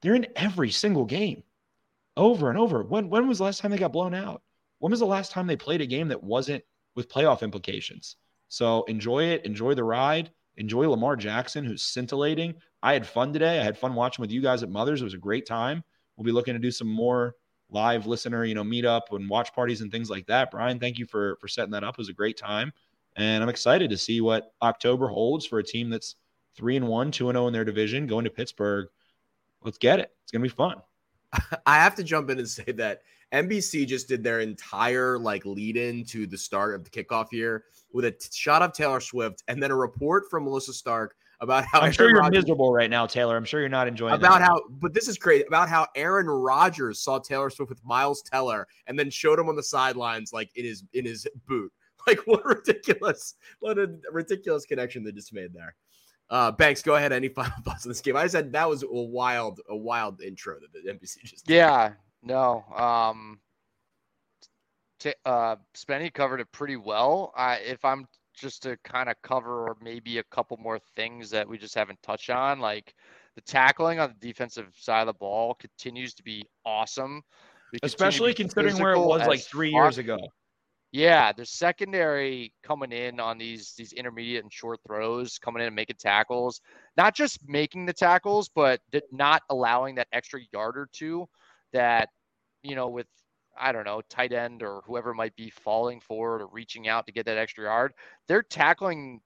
[0.00, 1.42] they're in every single game
[2.16, 2.84] over and over.
[2.84, 4.42] When when was the last time they got blown out?
[4.78, 6.62] When was the last time they played a game that wasn't
[6.94, 8.14] with playoff implications?
[8.46, 12.54] So enjoy it, enjoy the ride, enjoy Lamar Jackson, who's scintillating.
[12.84, 13.58] I had fun today.
[13.58, 15.00] I had fun watching with you guys at Mothers.
[15.00, 15.82] It was a great time.
[16.16, 17.34] We'll be looking to do some more
[17.70, 20.50] live listener, you know, meetup and watch parties and things like that.
[20.50, 21.94] Brian, thank you for for setting that up.
[21.94, 22.72] It was a great time.
[23.16, 26.16] And I'm excited to see what October holds for a team that's
[26.54, 28.88] three and one, two and zero oh in their division, going to Pittsburgh.
[29.62, 30.12] Let's get it.
[30.22, 30.76] It's gonna be fun.
[31.66, 33.02] I have to jump in and say that
[33.32, 37.64] NBC just did their entire like lead in to the start of the kickoff here
[37.92, 41.64] with a t- shot of Taylor Swift and then a report from Melissa Stark about
[41.64, 43.36] how I'm Aaron sure you're Rodgers, miserable right now, Taylor.
[43.36, 44.44] I'm sure you're not enjoying about that.
[44.44, 48.66] how, but this is crazy about how Aaron Rodgers saw Taylor Swift with Miles Teller
[48.86, 51.72] and then showed him on the sidelines like in his in his boot.
[52.06, 55.76] Like what ridiculous, what a ridiculous connection they just made there.
[56.30, 57.12] Uh, Banks, go ahead.
[57.12, 58.16] Any final thoughts on this game?
[58.16, 61.44] I said that was a wild, a wild intro that the NBC just.
[61.44, 61.56] Did.
[61.56, 62.64] Yeah, no.
[62.74, 63.38] Um,
[64.98, 67.34] t- uh, Spenny covered it pretty well.
[67.36, 68.06] I, if I'm
[68.40, 72.02] just to kind of cover or maybe a couple more things that we just haven't
[72.02, 72.94] touched on, like
[73.34, 77.22] the tackling on the defensive side of the ball continues to be awesome.
[77.82, 80.18] Especially considering where it was like three years ago.
[80.92, 85.76] Yeah, the secondary coming in on these these intermediate and short throws, coming in and
[85.76, 86.60] making tackles,
[86.96, 88.80] not just making the tackles, but
[89.12, 91.28] not allowing that extra yard or two
[91.72, 92.08] that
[92.64, 93.06] you know with
[93.60, 97.12] I don't know tight end or whoever might be falling forward or reaching out to
[97.12, 97.92] get that extra yard.
[98.26, 99.20] They're tackling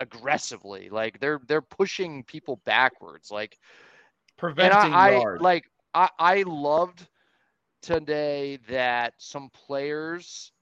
[0.00, 3.58] aggressively, like they're they're pushing people backwards, like
[4.36, 5.40] preventing I, yard.
[5.40, 7.06] I, like I I loved
[7.82, 10.52] today that some players,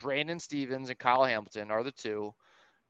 [0.00, 2.34] Brandon Stephens and Kyle Hamilton are the two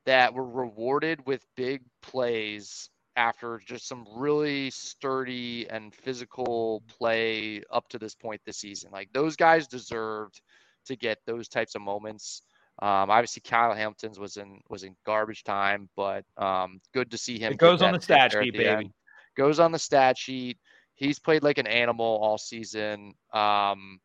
[0.07, 7.88] that were rewarded with big plays after just some really sturdy and physical play up
[7.88, 8.90] to this point this season.
[8.92, 10.40] Like those guys deserved
[10.86, 12.42] to get those types of moments.
[12.82, 17.38] Um, obviously, Kyle Hamilton's was in was in garbage time, but um, good to see
[17.38, 17.52] him.
[17.52, 18.68] It goes on the stat sheet, the baby.
[18.68, 18.90] End.
[19.36, 20.58] Goes on the stat sheet
[20.96, 23.14] he's played like an animal all season.
[23.32, 24.00] Um,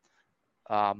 [0.70, 0.94] uh,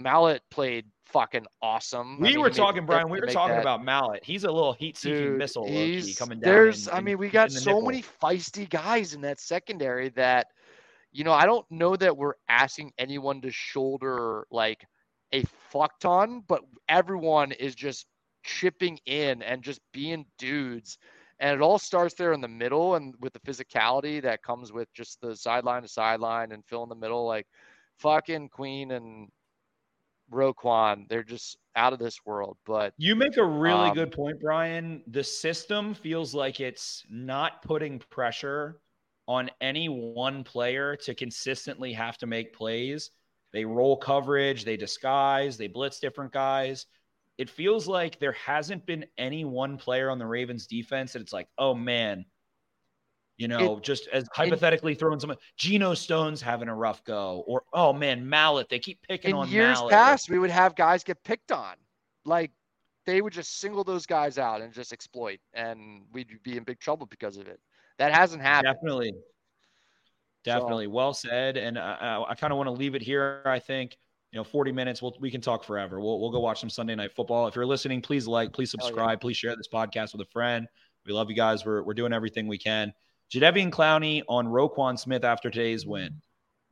[0.00, 2.20] Maulet played fucking awesome.
[2.20, 3.08] We I mean, were talking, Brian.
[3.08, 3.62] We were talking that.
[3.62, 4.24] about Maulet.
[4.24, 6.52] He's a little heat-seeking missile he's, coming down.
[6.52, 7.86] There's, I mean, we got so nipple.
[7.86, 10.48] many feisty guys in that secondary that,
[11.12, 14.84] you know, I don't know that we're asking anyone to shoulder like
[15.32, 18.06] a fuck ton, but everyone is just
[18.44, 20.98] chipping in and just being dudes.
[21.38, 24.92] And it all starts there in the middle and with the physicality that comes with
[24.94, 27.26] just the sideline to sideline and fill in the middle.
[27.26, 27.46] Like
[27.98, 29.28] fucking Queen and
[30.32, 32.56] Roquan, they're just out of this world.
[32.66, 35.02] But you make a really um, good point, Brian.
[35.08, 38.80] The system feels like it's not putting pressure
[39.28, 43.10] on any one player to consistently have to make plays.
[43.52, 46.86] They roll coverage, they disguise, they blitz different guys.
[47.38, 51.32] It feels like there hasn't been any one player on the Ravens defense that it's
[51.32, 52.24] like, oh man,
[53.38, 57.44] you know, it, just as hypothetically it, throwing some Geno Stone's having a rough go,
[57.46, 58.68] or oh man, Maulet.
[58.68, 59.92] They keep picking in on years Maulet.
[59.92, 60.30] past.
[60.30, 61.74] We would have guys get picked on,
[62.24, 62.50] like
[63.04, 66.80] they would just single those guys out and just exploit, and we'd be in big
[66.80, 67.60] trouble because of it.
[67.98, 68.74] That hasn't happened.
[68.74, 69.12] Definitely,
[70.44, 70.86] definitely.
[70.86, 71.56] So, well said.
[71.56, 73.42] And I, I kind of want to leave it here.
[73.44, 73.96] I think
[74.32, 75.00] you know, 40 minutes.
[75.00, 76.00] We'll, we can talk forever.
[76.00, 77.46] We'll, we'll go watch some Sunday night football.
[77.46, 79.22] If you're listening, please like, please subscribe, yeah.
[79.22, 80.66] please share this podcast with a friend.
[81.06, 81.64] We love you guys.
[81.64, 82.92] We're, we're doing everything we can.
[83.32, 86.22] Jadeveon Clowney on Roquan Smith after today's win.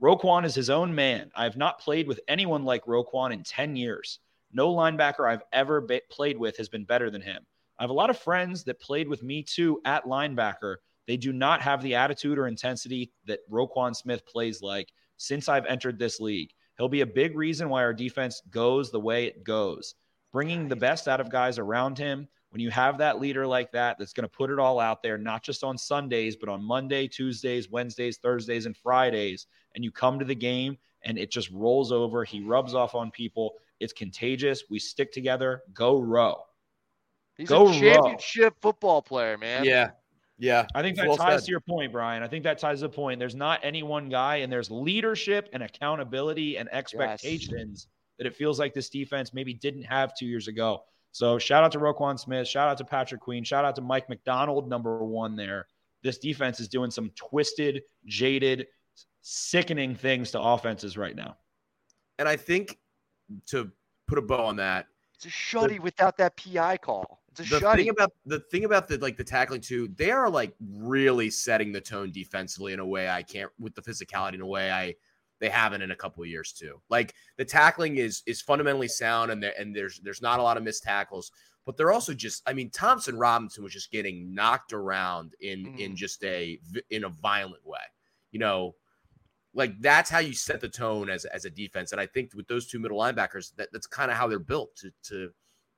[0.01, 1.31] Roquan is his own man.
[1.35, 4.21] I have not played with anyone like Roquan in 10 years.
[4.53, 7.45] No linebacker I've ever be- played with has been better than him.
[7.79, 10.77] I have a lot of friends that played with me too at linebacker.
[11.09, 15.67] They do not have the attitude or intensity that Roquan Smith plays like since I've
[15.67, 16.51] entered this league.
[16.79, 19.97] He'll be a big reason why our defense goes the way it goes.
[20.33, 23.99] Bringing the best out of guys around him, when you have that leader like that
[23.99, 27.09] that's going to put it all out there, not just on Sundays, but on Monday,
[27.09, 31.91] Tuesdays, Wednesdays, Thursdays, and Fridays, and you come to the game and it just rolls
[31.91, 33.55] over, he rubs off on people.
[33.81, 34.63] It's contagious.
[34.71, 35.63] We stick together.
[35.75, 36.45] Go row.
[37.37, 38.71] He's Go a championship row.
[38.71, 39.65] football player, man.
[39.65, 39.91] Yeah.
[40.39, 40.65] Yeah.
[40.77, 41.47] I think that well ties said.
[41.47, 42.23] to your point, Brian.
[42.23, 43.19] I think that ties to the point.
[43.19, 48.19] There's not any one guy, and there's leadership and accountability and expectations yes.
[48.19, 50.85] that it feels like this defense maybe didn't have two years ago.
[51.15, 52.49] So shout out to Roquan Smith.
[52.49, 53.45] Shout out to Patrick Queen.
[53.45, 55.69] Shout out to Mike Macdonald, number one there.
[56.03, 58.67] This defense is doing some twisted, jaded,
[59.23, 61.37] sickening things to offenses right now.
[62.19, 62.81] And I think
[63.47, 63.71] to
[64.09, 67.23] put a bow on that, it's a shutty the, without that PI call.
[67.31, 67.77] It's a the shutty.
[67.77, 71.71] Thing about the thing about the like the tackling too, they are like really setting
[71.71, 74.97] the tone defensively in a way I can't with the physicality in a way I
[75.41, 76.81] they haven't in a couple of years too.
[76.89, 80.57] Like the tackling is is fundamentally sound, and there and there's there's not a lot
[80.57, 81.33] of missed tackles,
[81.67, 82.43] but they're also just.
[82.47, 85.79] I mean, Thompson Robinson was just getting knocked around in mm.
[85.79, 86.59] in just a
[86.91, 87.79] in a violent way.
[88.31, 88.75] You know,
[89.55, 91.93] like that's how you set the tone as as a defense.
[91.93, 94.77] And I think with those two middle linebackers, that, that's kind of how they're built
[94.77, 95.31] to to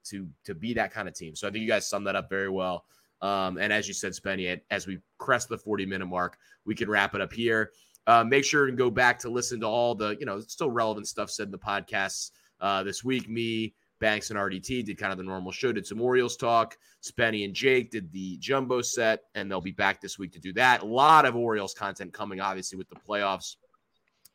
[0.04, 1.36] to to be that kind of team.
[1.36, 2.84] So I think you guys summed that up very well.
[3.22, 6.88] Um, and as you said, Spenny, as we crest the 40 minute mark, we can
[6.88, 7.70] wrap it up here.
[8.07, 11.09] Uh, make sure and go back to listen to all the, you know, still relevant
[11.09, 12.30] stuff said in the podcasts
[12.61, 13.28] uh, this week.
[13.28, 16.76] Me, Banks, and RDT did kind of the normal show, did some Orioles talk.
[17.02, 20.52] Spenny and Jake did the jumbo set, and they'll be back this week to do
[20.52, 20.82] that.
[20.82, 23.57] A lot of Orioles content coming, obviously, with the playoffs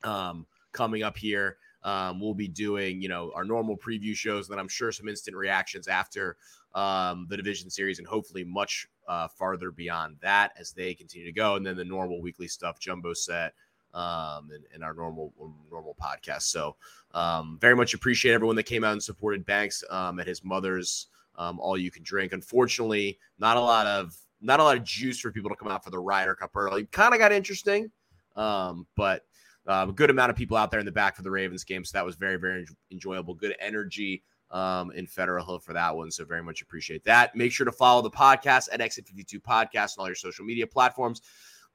[0.03, 1.57] um, coming up here.
[1.83, 5.07] Um, we'll be doing, you know, our normal preview shows, and then I'm sure some
[5.07, 6.37] instant reactions after
[6.75, 11.33] um, the division series, and hopefully much uh, farther beyond that as they continue to
[11.33, 11.55] go.
[11.55, 13.53] And then the normal weekly stuff, jumbo set,
[13.93, 15.33] um, and, and, our normal
[15.69, 16.43] normal podcast.
[16.43, 16.75] So
[17.13, 21.07] um, very much appreciate everyone that came out and supported Banks um, at his mother's
[21.35, 22.31] um, All You Can Drink.
[22.31, 25.83] Unfortunately, not a lot of not a lot of juice for people to come out
[25.83, 26.85] for the Ryder Cup early.
[26.85, 27.91] Kind of got interesting,
[28.35, 29.25] um, but
[29.67, 31.83] uh, a good amount of people out there in the back for the Ravens game.
[31.85, 33.33] So that was very very enjoyable.
[33.33, 36.11] Good energy um, in Federal Hill for that one.
[36.11, 37.35] So very much appreciate that.
[37.35, 40.67] Make sure to follow the podcast at Exit 52 Podcast on all your social media
[40.67, 41.21] platforms.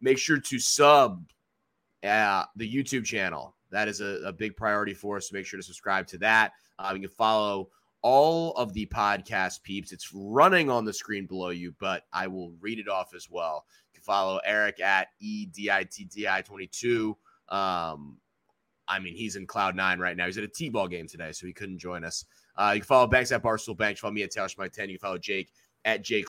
[0.01, 1.25] Make sure to sub
[2.05, 3.55] uh, the YouTube channel.
[3.71, 5.29] That is a, a, big priority for us.
[5.29, 6.53] So make sure to subscribe to that.
[6.79, 7.71] Uh, you can follow
[8.03, 9.93] all of the podcast peeps.
[9.93, 13.65] It's running on the screen below you, but I will read it off as well.
[13.93, 17.15] You can follow Eric at EDITTI22.
[17.49, 18.19] Um,
[18.89, 20.27] I mean, he's in Cloud Nine right now.
[20.27, 22.25] He's at a T-ball game today, so he couldn't join us.
[22.57, 24.01] Uh, you can follow Banks at Barstool Banks.
[24.01, 24.89] Follow me at Taylor Schmite 10.
[24.89, 25.51] You can follow Jake
[25.85, 26.25] at Jake